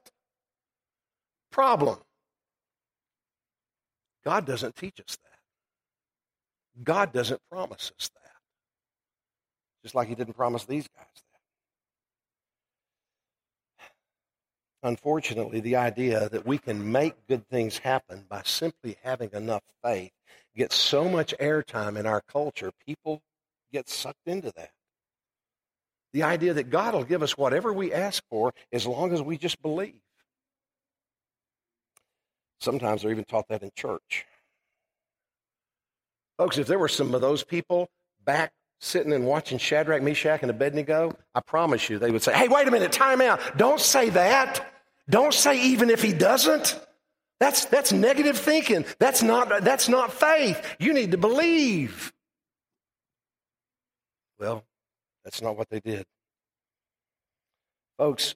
Problem. 1.51 1.97
God 4.23 4.45
doesn't 4.45 4.75
teach 4.75 4.99
us 4.99 5.17
that. 5.17 6.83
God 6.83 7.11
doesn't 7.11 7.41
promise 7.51 7.91
us 7.99 8.09
that. 8.09 8.31
Just 9.83 9.95
like 9.95 10.07
He 10.07 10.13
didn't 10.15 10.35
promise 10.35 10.65
these 10.65 10.87
guys 10.87 11.05
that. 11.15 11.30
Unfortunately, 14.83 15.59
the 15.59 15.75
idea 15.75 16.27
that 16.29 16.45
we 16.45 16.57
can 16.57 16.91
make 16.91 17.27
good 17.27 17.47
things 17.49 17.77
happen 17.77 18.25
by 18.27 18.41
simply 18.43 18.97
having 19.03 19.29
enough 19.33 19.63
faith 19.83 20.11
gets 20.55 20.75
so 20.75 21.07
much 21.07 21.35
airtime 21.39 21.97
in 21.97 22.05
our 22.05 22.21
culture, 22.21 22.71
people 22.85 23.21
get 23.71 23.87
sucked 23.87 24.27
into 24.27 24.51
that. 24.55 24.71
The 26.13 26.23
idea 26.23 26.53
that 26.55 26.69
God 26.69 26.93
will 26.93 27.03
give 27.03 27.21
us 27.21 27.37
whatever 27.37 27.71
we 27.71 27.93
ask 27.93 28.23
for 28.29 28.53
as 28.73 28.85
long 28.85 29.13
as 29.13 29.21
we 29.21 29.37
just 29.37 29.61
believe. 29.61 30.01
Sometimes 32.59 33.01
they're 33.01 33.11
even 33.11 33.23
taught 33.23 33.47
that 33.49 33.63
in 33.63 33.71
church. 33.75 34.25
Folks, 36.37 36.57
if 36.57 36.67
there 36.67 36.79
were 36.79 36.87
some 36.87 37.13
of 37.13 37.21
those 37.21 37.43
people 37.43 37.87
back 38.25 38.51
sitting 38.81 39.13
and 39.13 39.25
watching 39.25 39.57
Shadrach, 39.57 40.01
Meshach, 40.01 40.41
and 40.41 40.51
Abednego, 40.51 41.15
I 41.33 41.39
promise 41.39 41.89
you 41.89 41.99
they 41.99 42.11
would 42.11 42.23
say, 42.23 42.33
Hey, 42.33 42.47
wait 42.47 42.67
a 42.67 42.71
minute, 42.71 42.91
time 42.91 43.21
out. 43.21 43.39
Don't 43.57 43.79
say 43.79 44.09
that. 44.09 44.67
Don't 45.09 45.33
say 45.33 45.61
even 45.67 45.89
if 45.89 46.01
he 46.01 46.13
doesn't. 46.13 46.79
That's, 47.39 47.65
that's 47.65 47.91
negative 47.91 48.37
thinking. 48.37 48.85
That's 48.99 49.23
not, 49.23 49.63
that's 49.63 49.89
not 49.89 50.13
faith. 50.13 50.63
You 50.79 50.93
need 50.93 51.11
to 51.11 51.17
believe. 51.17 52.11
Well, 54.39 54.63
that's 55.23 55.41
not 55.41 55.57
what 55.57 55.69
they 55.69 55.79
did. 55.79 56.05
Folks, 57.97 58.35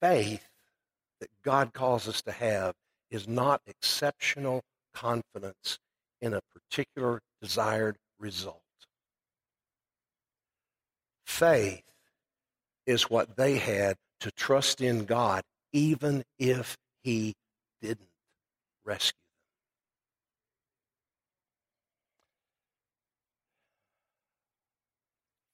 faith 0.00 0.44
that 1.20 1.30
God 1.42 1.72
calls 1.72 2.08
us 2.08 2.22
to 2.22 2.32
have 2.32 2.74
is 3.10 3.28
not 3.28 3.60
exceptional 3.66 4.62
confidence 4.94 5.78
in 6.20 6.34
a 6.34 6.40
particular 6.54 7.20
desired 7.40 7.96
result. 8.18 8.62
Faith 11.28 11.82
is 12.86 13.10
what 13.10 13.36
they 13.36 13.58
had 13.58 13.96
to 14.18 14.30
trust 14.32 14.80
in 14.80 15.04
God, 15.04 15.42
even 15.72 16.24
if 16.38 16.76
He 17.04 17.34
didn't 17.82 18.08
rescue 18.82 19.12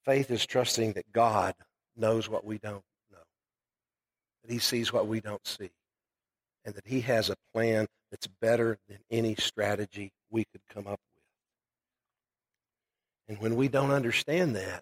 them. 0.05 0.15
Faith 0.15 0.31
is 0.31 0.45
trusting 0.45 0.93
that 0.93 1.11
God 1.11 1.53
knows 1.95 2.29
what 2.29 2.45
we 2.45 2.57
don't 2.57 2.81
know, 3.11 3.19
that 4.43 4.51
He 4.51 4.59
sees 4.59 4.93
what 4.93 5.07
we 5.07 5.19
don't 5.19 5.45
see, 5.45 5.69
and 6.63 6.73
that 6.73 6.87
He 6.87 7.01
has 7.01 7.29
a 7.29 7.35
plan 7.53 7.85
that's 8.09 8.27
better 8.41 8.79
than 8.87 8.99
any 9.11 9.35
strategy 9.35 10.13
we 10.31 10.45
could 10.45 10.61
come 10.73 10.87
up 10.87 11.01
with. 11.13 11.23
And 13.27 13.37
when 13.39 13.55
we 13.57 13.67
don't 13.67 13.91
understand 13.91 14.55
that, 14.55 14.81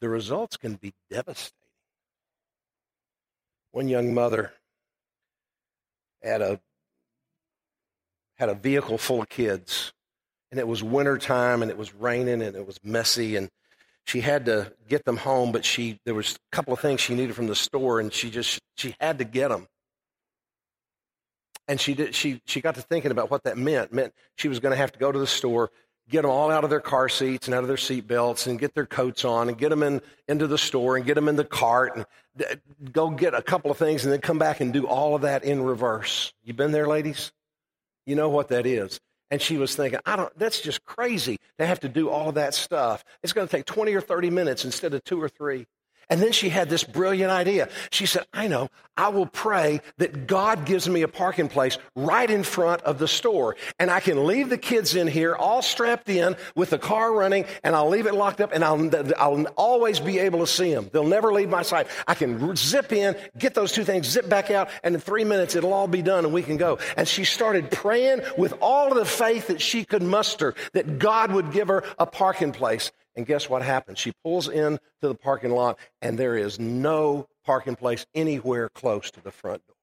the 0.00 0.08
results 0.08 0.56
can 0.56 0.74
be 0.74 0.92
devastating. 1.10 1.52
One 3.72 3.88
young 3.88 4.14
mother 4.14 4.52
had 6.22 6.42
a 6.42 6.60
had 8.36 8.48
a 8.48 8.54
vehicle 8.54 8.98
full 8.98 9.22
of 9.22 9.28
kids, 9.28 9.92
and 10.50 10.58
it 10.58 10.66
was 10.66 10.82
winter 10.82 11.18
time, 11.18 11.62
and 11.62 11.70
it 11.70 11.78
was 11.78 11.94
raining, 11.94 12.42
and 12.42 12.56
it 12.56 12.66
was 12.66 12.78
messy, 12.82 13.36
and 13.36 13.48
she 14.04 14.20
had 14.20 14.46
to 14.46 14.72
get 14.88 15.04
them 15.04 15.16
home, 15.16 15.50
but 15.52 15.64
she 15.64 15.98
there 16.04 16.14
was 16.14 16.34
a 16.34 16.56
couple 16.56 16.72
of 16.72 16.80
things 16.80 17.00
she 17.00 17.14
needed 17.14 17.34
from 17.34 17.46
the 17.46 17.56
store, 17.56 18.00
and 18.00 18.12
she 18.12 18.30
just 18.30 18.60
she 18.76 18.94
had 19.00 19.18
to 19.18 19.24
get 19.24 19.48
them. 19.48 19.66
And 21.66 21.80
she 21.80 21.94
did 21.94 22.14
she 22.14 22.42
she 22.44 22.60
got 22.60 22.74
to 22.74 22.82
thinking 22.82 23.10
about 23.10 23.30
what 23.30 23.44
that 23.44 23.56
meant. 23.56 23.90
It 23.90 23.94
meant 23.94 24.14
she 24.36 24.48
was 24.48 24.60
going 24.60 24.72
to 24.72 24.76
have 24.76 24.92
to 24.92 24.98
go 24.98 25.10
to 25.10 25.18
the 25.18 25.26
store, 25.26 25.70
get 26.08 26.22
them 26.22 26.30
all 26.30 26.50
out 26.50 26.64
of 26.64 26.70
their 26.70 26.80
car 26.80 27.08
seats 27.08 27.48
and 27.48 27.54
out 27.54 27.62
of 27.62 27.68
their 27.68 27.76
seat 27.76 28.06
belts 28.06 28.46
and 28.46 28.58
get 28.58 28.74
their 28.74 28.86
coats 28.86 29.24
on 29.24 29.48
and 29.48 29.56
get 29.56 29.70
them 29.70 29.82
in, 29.82 30.00
into 30.28 30.46
the 30.46 30.58
store 30.58 30.96
and 30.96 31.06
get 31.06 31.14
them 31.14 31.28
in 31.28 31.36
the 31.36 31.44
cart 31.44 31.96
and 31.96 32.06
uh, 32.40 32.54
go 32.92 33.10
get 33.10 33.34
a 33.34 33.42
couple 33.42 33.70
of 33.70 33.78
things 33.78 34.04
and 34.04 34.12
then 34.12 34.20
come 34.20 34.38
back 34.38 34.60
and 34.60 34.72
do 34.72 34.86
all 34.86 35.14
of 35.14 35.22
that 35.22 35.44
in 35.44 35.62
reverse. 35.62 36.32
You 36.44 36.52
been 36.52 36.72
there, 36.72 36.86
ladies? 36.86 37.32
You 38.06 38.16
know 38.16 38.28
what 38.28 38.48
that 38.48 38.66
is. 38.66 39.00
And 39.30 39.40
she 39.40 39.56
was 39.56 39.74
thinking, 39.74 40.00
I 40.04 40.16
don't, 40.16 40.38
that's 40.38 40.60
just 40.60 40.84
crazy 40.84 41.38
to 41.58 41.66
have 41.66 41.80
to 41.80 41.88
do 41.88 42.10
all 42.10 42.28
of 42.28 42.34
that 42.34 42.54
stuff. 42.54 43.04
It's 43.22 43.32
going 43.32 43.48
to 43.48 43.50
take 43.50 43.64
20 43.64 43.94
or 43.94 44.00
30 44.00 44.30
minutes 44.30 44.64
instead 44.64 44.94
of 44.94 45.02
two 45.04 45.20
or 45.20 45.28
three. 45.28 45.66
And 46.10 46.20
then 46.20 46.32
she 46.32 46.48
had 46.48 46.68
this 46.68 46.84
brilliant 46.84 47.30
idea. 47.30 47.68
She 47.90 48.06
said, 48.06 48.24
I 48.32 48.48
know, 48.48 48.68
I 48.96 49.08
will 49.08 49.26
pray 49.26 49.80
that 49.98 50.26
God 50.26 50.66
gives 50.66 50.88
me 50.88 51.02
a 51.02 51.08
parking 51.08 51.48
place 51.48 51.78
right 51.96 52.30
in 52.30 52.44
front 52.44 52.82
of 52.82 52.98
the 52.98 53.08
store. 53.08 53.56
And 53.78 53.90
I 53.90 54.00
can 54.00 54.26
leave 54.26 54.48
the 54.48 54.58
kids 54.58 54.94
in 54.94 55.08
here 55.08 55.34
all 55.34 55.62
strapped 55.62 56.08
in 56.08 56.36
with 56.54 56.70
the 56.70 56.78
car 56.78 57.12
running 57.12 57.44
and 57.64 57.74
I'll 57.74 57.88
leave 57.88 58.06
it 58.06 58.14
locked 58.14 58.40
up 58.40 58.52
and 58.52 58.64
I'll, 58.64 58.90
I'll 59.16 59.44
always 59.56 59.98
be 59.98 60.20
able 60.20 60.40
to 60.40 60.46
see 60.46 60.72
them. 60.72 60.90
They'll 60.92 61.04
never 61.04 61.32
leave 61.32 61.48
my 61.48 61.62
sight. 61.62 61.88
I 62.06 62.14
can 62.14 62.54
zip 62.56 62.92
in, 62.92 63.16
get 63.36 63.54
those 63.54 63.72
two 63.72 63.84
things, 63.84 64.06
zip 64.06 64.28
back 64.28 64.50
out, 64.50 64.68
and 64.84 64.94
in 64.94 65.00
three 65.00 65.24
minutes 65.24 65.56
it'll 65.56 65.72
all 65.72 65.88
be 65.88 66.02
done 66.02 66.24
and 66.24 66.32
we 66.32 66.42
can 66.42 66.56
go. 66.56 66.78
And 66.96 67.08
she 67.08 67.24
started 67.24 67.70
praying 67.72 68.20
with 68.38 68.54
all 68.60 68.92
of 68.92 68.94
the 68.96 69.04
faith 69.04 69.48
that 69.48 69.60
she 69.60 69.84
could 69.84 70.02
muster 70.02 70.54
that 70.72 70.98
God 71.00 71.32
would 71.32 71.52
give 71.52 71.68
her 71.68 71.82
a 71.98 72.06
parking 72.06 72.52
place. 72.52 72.92
And 73.16 73.26
guess 73.26 73.48
what 73.48 73.62
happens? 73.62 73.98
She 73.98 74.12
pulls 74.24 74.48
in 74.48 74.78
to 75.00 75.08
the 75.08 75.14
parking 75.14 75.52
lot, 75.52 75.78
and 76.02 76.18
there 76.18 76.36
is 76.36 76.58
no 76.58 77.28
parking 77.44 77.76
place 77.76 78.06
anywhere 78.14 78.68
close 78.68 79.10
to 79.12 79.20
the 79.22 79.30
front 79.30 79.64
door. 79.66 79.76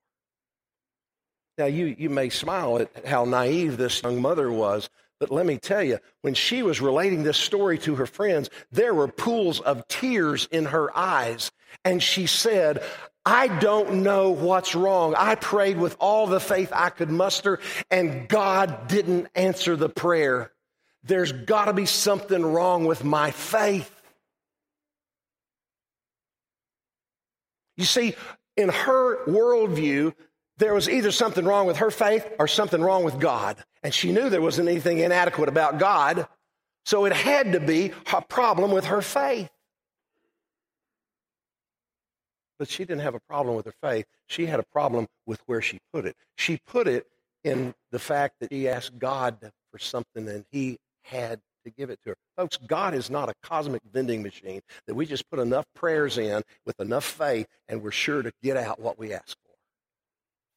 Now, 1.58 1.66
you, 1.66 1.96
you 1.98 2.10
may 2.10 2.30
smile 2.30 2.80
at 2.80 3.06
how 3.06 3.26
naive 3.26 3.78
this 3.78 4.02
young 4.04 4.22
mother 4.22 4.52
was, 4.52 4.90
but 5.20 5.32
let 5.32 5.46
me 5.46 5.58
tell 5.58 5.84
you, 5.84 6.00
when 6.22 6.34
she 6.34 6.64
was 6.64 6.82
relating 6.82 7.24
this 7.24 7.38
story 7.38 7.78
to 7.80 7.96
her 7.96 8.08
friends, 8.08 8.50
there 8.72 8.94
were 8.94 9.08
pools 9.08 9.60
of 9.60 9.88
tears 9.88 10.48
in 10.52 10.66
her 10.66 10.96
eyes. 10.98 11.52
And 11.86 12.02
she 12.02 12.26
said, 12.26 12.84
I 13.26 13.48
don't 13.60 14.02
know 14.02 14.32
what's 14.32 14.74
wrong. 14.74 15.14
I 15.16 15.36
prayed 15.36 15.78
with 15.78 15.96
all 16.00 16.26
the 16.26 16.40
faith 16.40 16.72
I 16.74 16.90
could 16.90 17.12
muster, 17.12 17.60
and 17.92 18.28
God 18.28 18.88
didn't 18.88 19.28
answer 19.36 19.76
the 19.76 19.90
prayer 19.90 20.52
there's 21.04 21.32
got 21.32 21.66
to 21.66 21.74
be 21.74 21.86
something 21.86 22.46
wrong 22.46 22.86
with 22.86 23.04
my 23.04 23.32
faith. 23.32 23.90
You 27.78 27.86
see, 27.86 28.16
in 28.58 28.70
her 28.70 29.26
worldview, 29.26 30.14
there 30.58 30.74
was 30.76 30.88
either 30.88 31.12
something 31.12 31.46
wrong 31.46 31.66
with 31.66 31.78
her 31.78 31.90
faith 31.90 32.28
or 32.38 32.48
something 32.48 32.82
wrong 32.82 33.04
with 33.04 33.20
God. 33.20 33.58
And 33.82 33.94
she 33.94 34.12
knew 34.12 34.30
there 34.30 34.42
wasn't 34.42 34.70
anything 34.70 35.00
inadequate 35.00 35.50
about 35.50 35.80
God. 35.80 36.28
So 36.86 37.06
it 37.06 37.14
had 37.14 37.54
to 37.54 37.60
be 37.60 37.94
a 38.14 38.22
problem 38.22 38.72
with 38.72 38.86
her 38.86 39.02
faith. 39.02 39.50
But 42.60 42.70
she 42.70 42.86
didn't 42.86 43.02
have 43.02 43.16
a 43.16 43.20
problem 43.20 43.56
with 43.56 43.66
her 43.66 43.74
faith. 43.82 44.06
She 44.28 44.46
had 44.46 44.60
a 44.60 44.66
problem 44.72 45.08
with 45.26 45.42
where 45.48 45.62
she 45.64 45.80
put 45.92 46.06
it. 46.06 46.16
She 46.36 46.58
put 46.58 46.88
it 46.88 47.08
in 47.44 47.74
the 47.92 47.98
fact 47.98 48.36
that 48.40 48.52
she 48.52 48.70
asked 48.70 49.00
God 49.00 49.52
for 49.72 49.80
something 49.80 50.28
and 50.28 50.46
he 50.52 50.78
had 51.04 51.42
to 51.64 51.70
give 51.72 51.90
it 51.90 52.00
to 52.04 52.12
her. 52.12 52.16
Folks, 52.36 52.58
God 52.58 52.94
is 52.94 53.10
not 53.10 53.30
a 53.30 53.34
cosmic 53.44 53.82
vending 53.92 54.24
machine 54.24 54.62
that 54.88 54.96
we 54.96 55.06
just 55.06 55.30
put 55.30 55.40
enough 55.40 55.66
prayers 55.76 56.18
in 56.18 56.42
with 56.66 56.80
enough 56.80 57.06
faith 57.06 57.48
and 57.68 57.82
we're 57.82 57.92
sure 57.92 58.22
to 58.22 58.32
get 58.42 58.58
out 58.58 58.80
what 58.80 58.98
we 58.98 59.14
ask 59.14 59.38
for. 59.46 59.54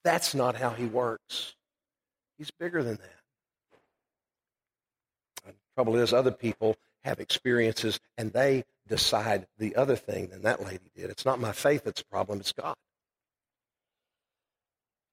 That's 0.03 0.35
not 0.35 0.57
how 0.57 0.71
he 0.71 0.87
works. 0.87 1.55
He's 2.39 2.51
bigger 2.51 2.83
than 2.83 2.97
that. 2.97 3.11
The 5.47 5.53
trouble 5.77 5.97
is, 5.97 6.13
other 6.13 6.31
people 6.31 6.77
have 7.05 7.21
experiences 7.21 8.01
and 8.19 8.33
they 8.33 8.65
decide 8.89 9.47
the 9.59 9.77
other 9.77 9.97
thing 9.97 10.29
than 10.29 10.43
that 10.43 10.65
lady 10.65 10.91
did. 10.97 11.11
It's 11.11 11.25
not 11.25 11.41
my 11.41 11.53
faith 11.53 11.85
that's 11.85 12.03
the 12.03 12.09
problem, 12.09 12.41
it's 12.41 12.53
God. 12.53 12.75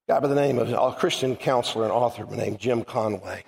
A 0.08 0.12
guy 0.12 0.20
by 0.20 0.28
the 0.28 0.34
name 0.34 0.58
of 0.58 0.70
a 0.70 0.96
Christian 0.98 1.36
counselor 1.36 1.84
and 1.84 1.92
author 1.92 2.26
named 2.26 2.58
Jim 2.58 2.82
Conway 2.84 3.44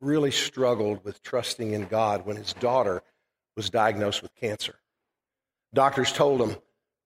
really 0.00 0.30
struggled 0.30 1.04
with 1.04 1.22
trusting 1.22 1.72
in 1.72 1.86
God 1.86 2.26
when 2.26 2.36
his 2.36 2.52
daughter 2.54 3.02
was 3.56 3.70
diagnosed 3.70 4.22
with 4.22 4.34
cancer. 4.36 4.76
Doctors 5.74 6.12
told 6.12 6.40
him 6.40 6.56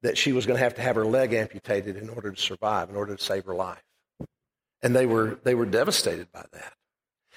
that 0.03 0.19
she 0.19 0.33
was 0.33 0.47
going 0.47 0.59
to 0.59 0.63
have 0.65 0.75
to 0.75 0.83
have 0.83 0.97
her 0.97 1.07
leg 1.07 1.33
amputated 1.33 1.97
in 1.97 2.09
order 2.09 2.33
to 2.33 2.41
survive, 2.41 2.91
in 2.91 2.97
order 2.97 3.17
to 3.17 3.23
save 3.23 3.45
her 3.47 3.55
life. 3.55 3.83
And 4.83 4.95
they 4.95 5.07
were, 5.07 5.39
they 5.45 5.55
were 5.55 5.67
devastated 5.67 6.31
by 6.33 6.45
that. 6.53 6.75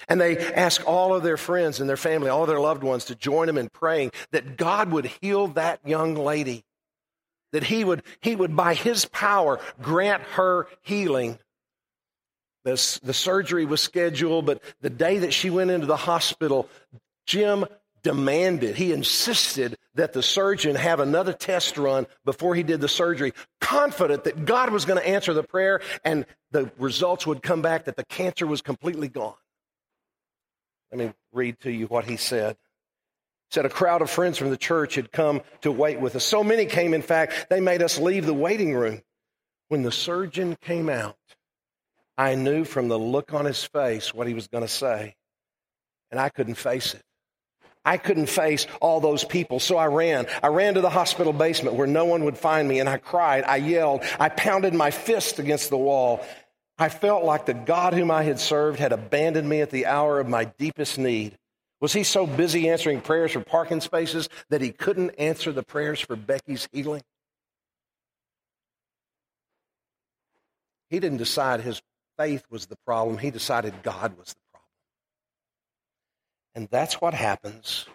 And 0.08 0.20
they 0.20 0.36
asked 0.36 0.82
all 0.82 1.14
of 1.14 1.22
their 1.22 1.36
friends 1.36 1.80
and 1.80 1.88
their 1.88 1.96
family, 1.96 2.28
all 2.28 2.44
their 2.44 2.60
loved 2.60 2.82
ones 2.82 3.06
to 3.06 3.14
join 3.14 3.46
them 3.46 3.56
in 3.56 3.68
praying 3.68 4.12
that 4.30 4.56
God 4.56 4.90
would 4.92 5.06
heal 5.22 5.48
that 5.48 5.80
young 5.86 6.14
lady, 6.14 6.64
that 7.52 7.64
he 7.64 7.82
would, 7.84 8.02
he 8.20 8.36
would, 8.36 8.54
by 8.54 8.74
his 8.74 9.06
power, 9.06 9.58
grant 9.80 10.22
her 10.22 10.68
healing 10.82 11.38
the, 12.66 13.14
surgery 13.14 13.64
was 13.64 13.80
scheduled, 13.80 14.44
but 14.46 14.60
the 14.80 14.90
day 14.90 15.18
that 15.20 15.32
she 15.32 15.50
went 15.50 15.70
into 15.70 15.86
the 15.86 15.96
hospital, 15.96 16.68
Jim 17.24 17.64
demanded, 18.02 18.74
he 18.74 18.92
insisted 18.92 19.76
that 19.94 20.12
the 20.12 20.22
surgeon 20.22 20.74
have 20.74 20.98
another 20.98 21.32
test 21.32 21.78
run 21.78 22.06
before 22.24 22.56
he 22.56 22.64
did 22.64 22.80
the 22.80 22.88
surgery, 22.88 23.32
confident 23.60 24.24
that 24.24 24.44
God 24.44 24.70
was 24.70 24.84
going 24.84 25.00
to 25.00 25.08
answer 25.08 25.32
the 25.32 25.44
prayer 25.44 25.80
and 26.04 26.26
the 26.50 26.70
results 26.78 27.24
would 27.26 27.40
come 27.40 27.62
back 27.62 27.84
that 27.84 27.96
the 27.96 28.04
cancer 28.04 28.46
was 28.46 28.62
completely 28.62 29.08
gone. 29.08 29.34
Let 30.90 30.98
me 30.98 31.12
read 31.32 31.60
to 31.60 31.70
you 31.70 31.86
what 31.86 32.04
he 32.04 32.16
said. 32.16 32.56
Said 33.52 33.64
a 33.64 33.70
crowd 33.70 34.02
of 34.02 34.10
friends 34.10 34.38
from 34.38 34.50
the 34.50 34.56
church 34.56 34.96
had 34.96 35.12
come 35.12 35.40
to 35.60 35.70
wait 35.70 36.00
with 36.00 36.16
us. 36.16 36.24
So 36.24 36.42
many 36.42 36.66
came, 36.66 36.94
in 36.94 37.02
fact, 37.02 37.46
they 37.48 37.60
made 37.60 37.80
us 37.80 37.98
leave 37.98 38.26
the 38.26 38.34
waiting 38.34 38.74
room. 38.74 39.02
When 39.68 39.82
the 39.82 39.92
surgeon 39.92 40.56
came 40.60 40.88
out, 40.88 41.16
I 42.18 42.34
knew 42.34 42.64
from 42.64 42.88
the 42.88 42.98
look 42.98 43.34
on 43.34 43.44
his 43.44 43.62
face 43.62 44.14
what 44.14 44.26
he 44.26 44.34
was 44.34 44.48
going 44.48 44.64
to 44.64 44.68
say, 44.68 45.14
and 46.10 46.18
I 46.18 46.28
couldn't 46.28 46.54
face 46.54 46.94
it. 46.94 47.02
I 47.84 47.98
couldn't 47.98 48.26
face 48.26 48.66
all 48.80 49.00
those 49.00 49.22
people, 49.22 49.60
so 49.60 49.76
I 49.76 49.86
ran. 49.86 50.26
I 50.42 50.48
ran 50.48 50.74
to 50.74 50.80
the 50.80 50.90
hospital 50.90 51.32
basement 51.32 51.76
where 51.76 51.86
no 51.86 52.04
one 52.04 52.24
would 52.24 52.36
find 52.36 52.66
me, 52.66 52.80
and 52.80 52.88
I 52.88 52.96
cried, 52.96 53.44
I 53.44 53.56
yelled, 53.56 54.02
I 54.18 54.28
pounded 54.28 54.74
my 54.74 54.90
fist 54.90 55.38
against 55.38 55.70
the 55.70 55.76
wall. 55.76 56.26
I 56.78 56.88
felt 56.88 57.24
like 57.24 57.46
the 57.46 57.54
God 57.54 57.94
whom 57.94 58.10
I 58.10 58.24
had 58.24 58.40
served 58.40 58.80
had 58.80 58.92
abandoned 58.92 59.48
me 59.48 59.60
at 59.60 59.70
the 59.70 59.86
hour 59.86 60.18
of 60.18 60.28
my 60.28 60.46
deepest 60.46 60.98
need. 60.98 61.38
Was 61.80 61.92
he 61.92 62.02
so 62.02 62.26
busy 62.26 62.68
answering 62.70 63.02
prayers 63.02 63.32
for 63.32 63.40
parking 63.40 63.80
spaces 63.80 64.28
that 64.48 64.62
he 64.62 64.72
couldn't 64.72 65.10
answer 65.10 65.52
the 65.52 65.62
prayers 65.62 66.00
for 66.00 66.16
Becky's 66.16 66.68
healing? 66.72 67.02
He 70.90 70.98
didn't 70.98 71.18
decide 71.18 71.60
his 71.60 71.80
faith 72.16 72.44
was 72.50 72.66
the 72.66 72.76
problem. 72.86 73.18
He 73.18 73.30
decided 73.30 73.82
God 73.82 74.16
was 74.18 74.28
the 74.28 74.40
problem. 74.52 74.68
And 76.54 76.68
that's 76.70 77.00
what 77.00 77.14
happens 77.14 77.86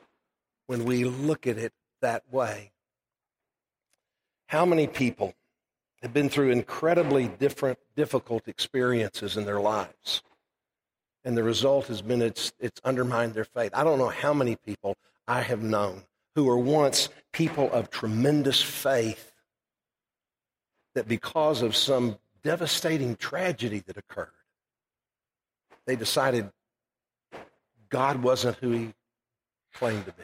when 0.68 0.86
we 0.86 1.04
look 1.04 1.48
at 1.48 1.58
it 1.58 1.74
that 2.02 2.24
way. 2.32 2.72
How 4.48 4.66
many 4.66 4.88
people 4.88 5.34
have 6.02 6.14
been 6.14 6.30
through 6.30 6.52
incredibly 6.52 7.28
different, 7.28 7.80
difficult 7.96 8.48
experiences 8.48 9.38
in 9.38 9.46
their 9.46 9.62
lives? 9.62 10.22
And 11.24 11.38
the 11.38 11.44
result 11.44 11.88
has 11.88 12.02
been 12.02 12.22
it's, 12.22 12.52
it's 12.60 12.82
undermined 12.84 13.34
their 13.34 13.46
faith. 13.46 13.72
I 13.74 13.84
don't 13.84 14.00
know 14.00 14.10
how 14.10 14.34
many 14.34 14.56
people 14.56 14.96
I 15.28 15.42
have 15.42 15.62
known 15.62 16.04
who 16.36 16.46
were 16.46 16.58
once 16.58 17.10
people 17.32 17.72
of 17.72 17.90
tremendous 17.90 18.62
faith 18.62 19.32
that 20.96 21.08
because 21.08 21.62
of 21.62 21.76
some 21.76 22.18
devastating 22.44 23.16
tragedy 23.16 23.80
that 23.88 23.98
occurred. 23.98 24.30
They 25.86 25.96
decided 25.96 26.50
God 27.90 28.24
wasn't 28.24 28.58
who 28.58 28.72
he 28.72 28.94
claimed 29.74 30.06
to 30.06 30.14
be. 30.14 30.24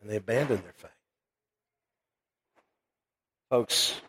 And 0.00 0.10
they 0.10 0.16
abandoned 0.16 0.62
their 0.62 0.72
faith. 0.76 0.90
Folks, 3.50 4.00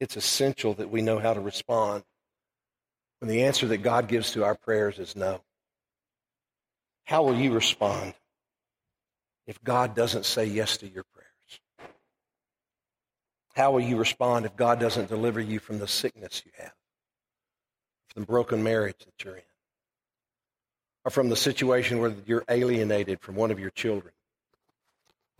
it's 0.00 0.16
essential 0.16 0.74
that 0.74 0.90
we 0.90 1.02
know 1.02 1.18
how 1.18 1.34
to 1.34 1.40
respond 1.40 2.04
when 3.20 3.28
the 3.28 3.44
answer 3.44 3.66
that 3.68 3.78
God 3.78 4.08
gives 4.08 4.32
to 4.32 4.44
our 4.44 4.54
prayers 4.54 4.98
is 4.98 5.16
no. 5.16 5.40
How 7.04 7.22
will 7.22 7.36
you 7.36 7.52
respond 7.52 8.14
if 9.46 9.62
God 9.64 9.94
doesn't 9.94 10.26
say 10.26 10.44
yes 10.44 10.76
to 10.78 10.86
your 10.86 11.04
prayer? 11.14 11.17
How 13.58 13.72
will 13.72 13.80
you 13.80 13.96
respond 13.96 14.46
if 14.46 14.54
God 14.54 14.78
doesn't 14.78 15.08
deliver 15.08 15.40
you 15.40 15.58
from 15.58 15.80
the 15.80 15.88
sickness 15.88 16.44
you 16.46 16.52
have, 16.58 16.72
from 18.10 18.22
the 18.22 18.26
broken 18.26 18.62
marriage 18.62 18.98
that 19.00 19.24
you're 19.24 19.34
in, 19.34 19.42
or 21.04 21.10
from 21.10 21.28
the 21.28 21.34
situation 21.34 21.98
where 21.98 22.14
you're 22.24 22.44
alienated 22.48 23.20
from 23.20 23.34
one 23.34 23.50
of 23.50 23.58
your 23.58 23.70
children, 23.70 24.14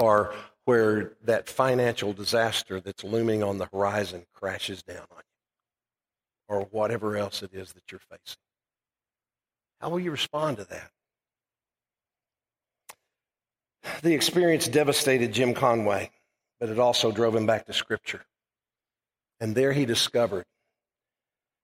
or 0.01 0.35
where 0.65 1.13
that 1.23 1.49
financial 1.49 2.13
disaster 2.13 2.81
that's 2.81 3.05
looming 3.05 3.45
on 3.45 3.59
the 3.59 3.67
horizon 3.67 4.27
crashes 4.35 4.83
down 4.83 5.07
on 5.13 5.23
you, 6.49 6.57
or 6.57 6.63
whatever 6.73 7.17
else 7.17 7.45
it 7.45 7.55
is 7.55 7.73
that 7.75 7.85
you're 7.93 8.01
facing? 8.01 8.41
How 9.81 9.91
will 9.91 10.01
you 10.01 10.11
respond 10.11 10.57
to 10.57 10.65
that? 10.65 10.91
The 14.03 14.15
experience 14.15 14.67
devastated 14.67 15.33
Jim 15.33 15.55
Conway 15.55 16.11
but 16.61 16.69
it 16.69 16.79
also 16.79 17.13
drove 17.13 17.35
him 17.35 17.47
back 17.47 17.67
to 17.67 17.73
Scripture. 17.73 18.25
And 19.41 19.55
there 19.55 19.73
he 19.73 19.85
discovered 19.85 20.45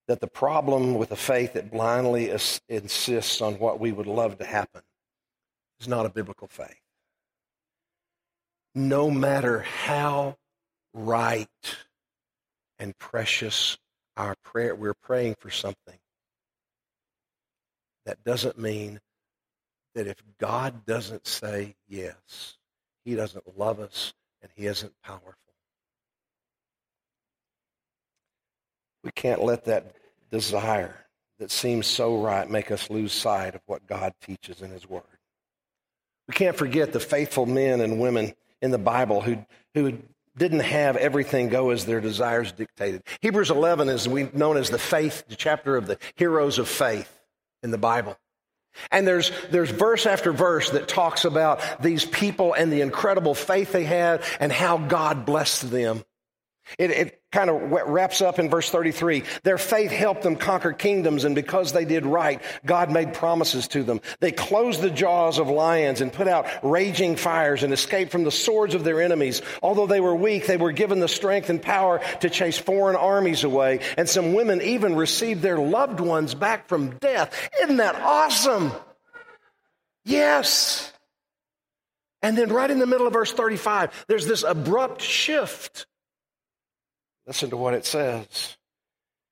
that 0.07 0.21
the 0.21 0.27
problem 0.27 0.95
with 0.95 1.11
a 1.11 1.17
faith 1.17 1.55
that 1.55 1.71
blindly 1.71 2.31
insists 2.69 3.41
on 3.41 3.55
what 3.55 3.81
we 3.81 3.91
would 3.91 4.07
love 4.07 4.39
to 4.39 4.45
happen 4.45 4.83
is 5.81 5.89
not 5.89 6.07
a 6.07 6.11
biblical 6.11 6.47
faith. 6.47 6.81
No 8.75 9.11
matter 9.11 9.61
how 9.61 10.37
right 10.93 11.49
and 12.79 12.97
precious 12.99 13.79
our 14.17 14.35
prayer, 14.45 14.75
we're 14.75 14.95
praying 14.95 15.37
for 15.39 15.51
something. 15.51 15.99
That 18.05 18.23
doesn't 18.25 18.59
mean 18.59 19.01
that 19.95 20.07
if 20.07 20.23
God 20.39 20.85
doesn't 20.85 21.27
say 21.27 21.77
yes, 21.89 22.59
He 23.05 23.15
doesn't 23.15 23.59
love 23.59 23.81
us 23.81 24.13
and 24.45 24.53
he 24.55 24.67
isn't 24.67 24.93
powerful. 25.03 25.33
We 29.03 29.11
can't 29.11 29.43
let 29.43 29.65
that 29.65 29.97
desire 30.31 30.95
that 31.39 31.51
seems 31.51 31.87
so 31.87 32.21
right 32.21 32.49
make 32.49 32.71
us 32.71 32.91
lose 32.91 33.13
sight 33.13 33.55
of 33.55 33.63
what 33.65 33.87
God 33.87 34.13
teaches 34.21 34.61
in 34.61 34.71
his 34.71 34.89
word. 34.89 35.03
We 36.29 36.35
can't 36.35 36.57
forget 36.57 36.93
the 36.93 37.01
faithful 37.01 37.47
men 37.47 37.81
and 37.81 37.99
women 37.99 38.35
in 38.61 38.71
the 38.71 38.79
Bible 38.79 39.23
who, 39.23 39.39
who 39.73 39.99
didn't 40.37 40.61
have 40.61 40.97
everything 40.97 41.49
go 41.49 41.71
as 41.71 41.87
their 41.87 42.01
desires 42.03 42.53
dictated. 42.53 43.03
Hebrews 43.23 43.51
11 43.51 43.89
is 43.89 44.07
known 44.35 44.59
as 44.59 44.69
the 44.69 44.79
faith, 44.79 45.25
the 45.27 45.37
chapter 45.37 45.77
of 45.77 45.87
the 45.87 45.99
heroes 46.17 46.59
of 46.59 46.69
faith 46.69 47.19
in 47.63 47.71
the 47.71 47.79
Bible. 47.79 48.19
And 48.91 49.07
there's, 49.07 49.31
there's 49.51 49.71
verse 49.71 50.07
after 50.07 50.33
verse 50.33 50.71
that 50.71 50.89
talks 50.89 51.25
about 51.25 51.83
these 51.83 52.05
people 52.05 52.55
and 52.55 52.73
the 52.73 52.81
incredible 52.81 53.35
faith 53.35 53.73
they 53.73 53.85
had 53.85 54.23
and 54.41 54.53
how 54.53 54.79
God 54.79 55.27
blessed 55.27 55.71
them. 55.71 56.05
It, 56.79 56.91
it 56.91 57.23
kind 57.31 57.51
of 57.51 57.71
wraps 57.71 58.23
up 58.23 58.39
in 58.39 58.49
verse 58.49 58.71
33. 58.71 59.25
Their 59.43 59.59
faith 59.59 59.91
helped 59.91 60.23
them 60.23 60.37
conquer 60.37 60.73
kingdoms, 60.73 61.25
and 61.25 61.35
because 61.35 61.73
they 61.73 61.85
did 61.85 62.07
right, 62.07 62.41
God 62.65 62.91
made 62.91 63.13
promises 63.13 63.69
to 63.69 63.83
them. 63.83 64.01
They 64.21 64.33
closed 64.33 64.81
the 64.81 64.91
jaws 64.91 65.39
of 65.39 65.49
lions 65.49 66.01
and 66.01 66.13
put 66.13 66.29
out 66.29 66.47
raging 66.63 67.17
fires 67.17 67.63
and 67.63 67.73
escaped 67.73 68.13
from 68.13 68.25
the 68.25 68.31
swords 68.31 68.75
of 68.75 68.85
their 68.85 69.03
enemies. 69.03 69.43
Although 69.63 69.87
they 69.87 70.01
were 70.01 70.15
weak, 70.15 70.47
they 70.47 70.57
were 70.57 70.73
given 70.73 71.01
the 71.01 71.09
strength 71.09 71.51
and 71.51 71.61
power 71.61 72.01
to 72.21 72.31
chase 72.31 72.59
foreign 72.59 72.97
armies 72.97 73.45
away, 73.45 73.81
and 73.97 74.09
some 74.09 74.33
women 74.33 74.63
even 74.63 74.97
received 74.97 75.43
their 75.43 75.59
loved 75.59 76.01
ones 76.01 76.35
back 76.35 76.69
from 76.69 76.97
death. 76.99 77.51
Isn't 77.63 77.77
that 77.77 77.97
awesome? 77.97 78.73
Yes. 80.05 80.93
And 82.23 82.39
then 82.39 82.51
right 82.51 82.71
in 82.71 82.79
the 82.79 82.87
middle 82.87 83.07
of 83.07 83.13
verse 83.13 83.33
35, 83.33 84.07
there's 84.09 84.27
this 84.27 84.45
abrupt 84.45 85.03
shift. 85.03 85.87
Listen 87.27 87.51
to 87.51 87.57
what 87.57 87.75
it 87.75 87.87
says. 87.87 88.57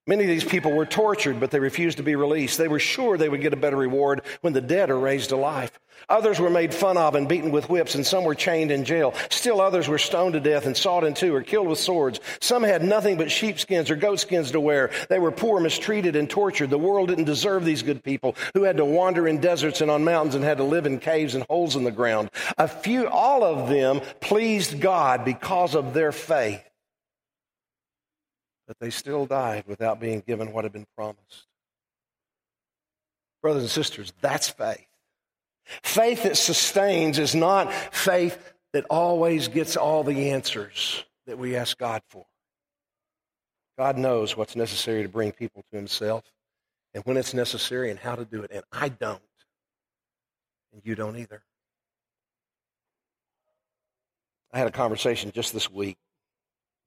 Many 0.04 0.24
of 0.24 0.28
these 0.28 0.44
people 0.44 0.72
were 0.72 0.84
tortured, 0.84 1.38
but 1.38 1.52
they 1.52 1.60
refused 1.60 1.98
to 1.98 2.02
be 2.02 2.16
released. 2.16 2.58
They 2.58 2.66
were 2.66 2.80
sure 2.80 3.16
they 3.16 3.28
would 3.28 3.40
get 3.40 3.52
a 3.52 3.56
better 3.56 3.76
reward 3.76 4.22
when 4.40 4.52
the 4.52 4.60
dead 4.60 4.90
are 4.90 4.98
raised 4.98 5.28
to 5.28 5.36
life. 5.36 5.78
Others 6.08 6.40
were 6.40 6.50
made 6.50 6.74
fun 6.74 6.96
of 6.96 7.14
and 7.14 7.28
beaten 7.28 7.52
with 7.52 7.70
whips, 7.70 7.94
and 7.94 8.04
some 8.04 8.24
were 8.24 8.34
chained 8.34 8.72
in 8.72 8.84
jail. 8.84 9.14
Still 9.30 9.60
others 9.60 9.86
were 9.86 9.98
stoned 9.98 10.32
to 10.32 10.40
death 10.40 10.66
and 10.66 10.76
sawed 10.76 11.04
in 11.04 11.14
two 11.14 11.32
or 11.32 11.42
killed 11.42 11.68
with 11.68 11.78
swords. 11.78 12.18
Some 12.40 12.64
had 12.64 12.82
nothing 12.82 13.16
but 13.16 13.30
sheepskins 13.30 13.90
or 13.90 13.94
goatskins 13.94 14.50
to 14.50 14.60
wear. 14.60 14.90
They 15.08 15.20
were 15.20 15.30
poor, 15.30 15.60
mistreated, 15.60 16.16
and 16.16 16.28
tortured. 16.28 16.70
The 16.70 16.78
world 16.78 17.10
didn't 17.10 17.26
deserve 17.26 17.64
these 17.64 17.84
good 17.84 18.02
people 18.02 18.34
who 18.54 18.64
had 18.64 18.78
to 18.78 18.84
wander 18.84 19.28
in 19.28 19.40
deserts 19.40 19.82
and 19.82 19.90
on 19.90 20.02
mountains 20.02 20.34
and 20.34 20.42
had 20.42 20.58
to 20.58 20.64
live 20.64 20.86
in 20.86 20.98
caves 20.98 21.36
and 21.36 21.44
holes 21.48 21.76
in 21.76 21.84
the 21.84 21.92
ground. 21.92 22.28
A 22.58 22.66
few, 22.66 23.06
all 23.06 23.44
of 23.44 23.68
them 23.68 24.00
pleased 24.20 24.80
God 24.80 25.24
because 25.24 25.76
of 25.76 25.94
their 25.94 26.10
faith 26.10 26.64
but 28.72 28.86
they 28.86 28.90
still 28.90 29.26
died 29.26 29.64
without 29.66 30.00
being 30.00 30.22
given 30.26 30.50
what 30.50 30.64
had 30.64 30.72
been 30.72 30.86
promised. 30.96 31.46
Brothers 33.42 33.64
and 33.64 33.70
sisters, 33.70 34.14
that's 34.22 34.48
faith. 34.48 34.86
Faith 35.82 36.22
that 36.22 36.38
sustains 36.38 37.18
is 37.18 37.34
not 37.34 37.70
faith 37.92 38.54
that 38.72 38.86
always 38.88 39.48
gets 39.48 39.76
all 39.76 40.04
the 40.04 40.30
answers 40.30 41.04
that 41.26 41.36
we 41.36 41.54
ask 41.54 41.76
God 41.76 42.00
for. 42.08 42.24
God 43.76 43.98
knows 43.98 44.38
what's 44.38 44.56
necessary 44.56 45.02
to 45.02 45.08
bring 45.08 45.32
people 45.32 45.62
to 45.70 45.76
Himself 45.76 46.24
and 46.94 47.04
when 47.04 47.18
it's 47.18 47.34
necessary 47.34 47.90
and 47.90 47.98
how 47.98 48.14
to 48.14 48.24
do 48.24 48.42
it, 48.42 48.52
and 48.54 48.64
I 48.72 48.88
don't. 48.88 49.20
And 50.72 50.80
you 50.82 50.94
don't 50.94 51.18
either. 51.18 51.42
I 54.50 54.58
had 54.58 54.66
a 54.66 54.72
conversation 54.72 55.30
just 55.30 55.52
this 55.52 55.70
week 55.70 55.98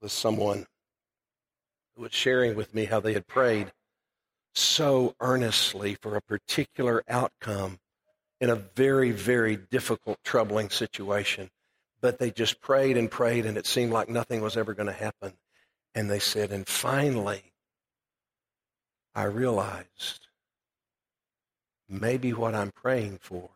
with 0.02 0.12
someone 0.12 0.66
was 1.98 2.14
sharing 2.14 2.56
with 2.56 2.74
me 2.74 2.86
how 2.86 3.00
they 3.00 3.14
had 3.14 3.28
prayed 3.28 3.72
so 4.54 5.16
earnestly 5.20 5.96
for 5.96 6.16
a 6.16 6.22
particular 6.22 7.04
outcome 7.08 7.80
in 8.40 8.50
a 8.50 8.56
very, 8.56 9.12
very 9.12 9.56
difficult, 9.56 10.18
troubling 10.24 10.70
situation. 10.70 11.50
But 12.02 12.20
they 12.20 12.32
just 12.32 12.62
prayed 12.62 12.98
and 12.98 13.10
prayed, 13.10 13.46
and 13.46 13.58
it 13.58 13.66
seemed 13.66 13.92
like 13.92 14.10
nothing 14.10 14.42
was 14.42 14.58
ever 14.58 14.74
going 14.74 14.88
to 14.88 14.94
happen. 14.94 15.34
And 15.94 16.10
they 16.10 16.20
said, 16.20 16.52
and 16.52 16.68
finally, 16.68 17.54
I 19.14 19.24
realized 19.24 20.28
maybe 21.88 22.34
what 22.34 22.54
I'm 22.54 22.72
praying 22.72 23.20
for 23.22 23.50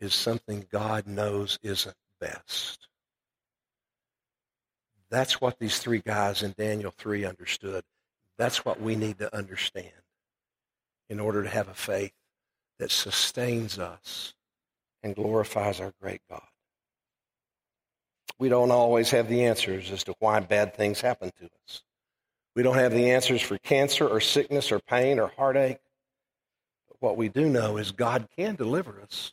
is 0.00 0.14
something 0.14 0.66
God 0.70 1.06
knows 1.06 1.58
isn't 1.62 1.96
best. 2.20 2.88
That's 5.10 5.40
what 5.40 5.58
these 5.58 5.78
three 5.78 6.00
guys 6.00 6.42
in 6.42 6.54
Daniel 6.58 6.92
3 6.96 7.24
understood. 7.24 7.84
That's 8.36 8.64
what 8.64 8.80
we 8.80 8.94
need 8.94 9.18
to 9.18 9.34
understand 9.34 9.90
in 11.08 11.18
order 11.18 11.42
to 11.42 11.48
have 11.48 11.68
a 11.68 11.74
faith 11.74 12.12
that 12.78 12.90
sustains 12.90 13.78
us 13.78 14.34
and 15.02 15.14
glorifies 15.14 15.80
our 15.80 15.92
great 16.00 16.20
God. 16.30 16.42
We 18.38 18.48
don't 18.48 18.70
always 18.70 19.10
have 19.10 19.28
the 19.28 19.46
answers 19.46 19.90
as 19.90 20.04
to 20.04 20.14
why 20.20 20.38
bad 20.40 20.74
things 20.74 21.00
happen 21.00 21.32
to 21.40 21.46
us. 21.46 21.82
We 22.54 22.62
don't 22.62 22.76
have 22.76 22.92
the 22.92 23.10
answers 23.10 23.40
for 23.40 23.58
cancer 23.58 24.06
or 24.06 24.20
sickness 24.20 24.70
or 24.70 24.78
pain 24.78 25.18
or 25.18 25.32
heartache. 25.36 25.78
But 26.88 26.96
what 27.00 27.16
we 27.16 27.28
do 27.28 27.48
know 27.48 27.76
is 27.78 27.90
God 27.90 28.28
can 28.36 28.54
deliver 28.54 29.00
us. 29.00 29.32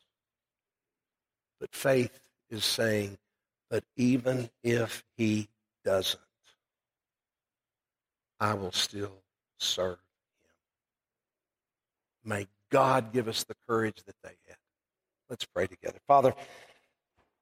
But 1.60 1.74
faith 1.74 2.20
is 2.50 2.64
saying, 2.64 3.18
but 3.70 3.84
even 3.96 4.50
if 4.64 5.04
He 5.18 5.50
doesn't, 5.86 6.20
I 8.40 8.56
will 8.56 8.72
still 8.72 9.22
serve 9.60 9.98
him. 9.98 10.00
May 12.26 12.48
God 12.72 13.14
give 13.14 13.28
us 13.28 13.44
the 13.44 13.56
courage 13.68 14.04
that 14.06 14.16
they 14.24 14.36
had. 14.48 14.58
Let's 15.30 15.46
pray 15.46 15.68
together. 15.68 16.00
Father, 16.08 16.34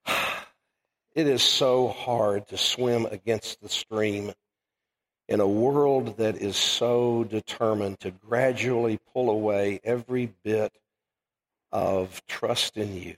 it 1.15 1.27
is 1.27 1.41
so 1.41 1.87
hard 1.87 2.47
to 2.49 2.57
swim 2.57 3.05
against 3.05 3.61
the 3.61 3.69
stream 3.69 4.33
in 5.27 5.39
a 5.39 5.47
world 5.47 6.17
that 6.17 6.35
is 6.35 6.57
so 6.57 7.23
determined 7.23 7.99
to 8.01 8.11
gradually 8.11 8.99
pull 9.13 9.29
away 9.29 9.79
every 9.83 10.33
bit 10.43 10.73
of 11.71 12.21
trust 12.27 12.77
in 12.77 12.95
you. 12.95 13.15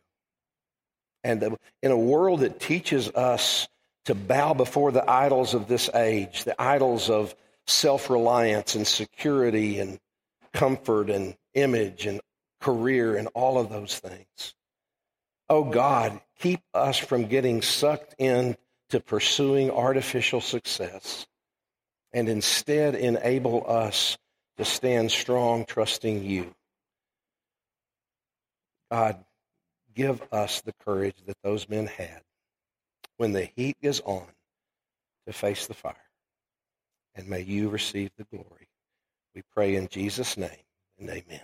And 1.24 1.58
in 1.82 1.92
a 1.92 1.98
world 1.98 2.42
that 2.42 2.60
teaches 2.60 3.10
us 3.10 3.68
to 4.06 4.16
bow 4.16 4.54
before 4.54 4.92
the 4.92 5.10
idols 5.10 5.54
of 5.54 5.68
this 5.68 5.90
age, 5.94 6.44
the 6.44 6.60
idols 6.62 7.10
of 7.10 7.36
self 7.68 8.10
reliance 8.10 8.76
and 8.76 8.86
security 8.88 9.80
and 9.80 10.00
comfort 10.54 11.10
and 11.10 11.36
image 11.54 12.06
and 12.06 12.22
career 12.62 13.16
and 13.16 13.28
all 13.34 13.60
of 13.60 13.70
those 13.70 14.00
things. 14.00 14.56
Oh 15.50 15.64
God, 15.64 16.20
keep 16.40 16.62
us 16.74 16.98
from 16.98 17.26
getting 17.28 17.62
sucked 17.62 18.16
into 18.18 18.58
pursuing 19.06 19.70
artificial 19.70 20.42
success 20.42 21.28
and 22.14 22.30
instead 22.30 22.96
enable 22.96 23.70
us 23.70 24.18
to 24.58 24.66
stand 24.66 25.12
strong 25.12 25.66
trusting 25.66 26.24
you. 26.24 26.54
God, 28.90 29.24
give 29.94 30.22
us 30.32 30.62
the 30.62 30.74
courage 30.86 31.18
that 31.26 31.38
those 31.44 31.68
men 31.68 31.88
had 31.88 32.22
when 33.18 33.32
the 33.32 33.50
heat 33.56 33.78
is 33.82 34.02
on 34.02 34.28
to 35.28 35.34
face 35.34 35.68
the 35.68 35.74
fire. 35.74 35.96
And 37.16 37.28
may 37.28 37.42
you 37.42 37.70
receive 37.70 38.12
the 38.18 38.26
glory. 38.26 38.70
We 39.34 39.42
pray 39.54 39.76
in 39.76 39.88
Jesus' 39.88 40.38
name 40.38 40.66
and 41.00 41.10
amen. 41.10 41.42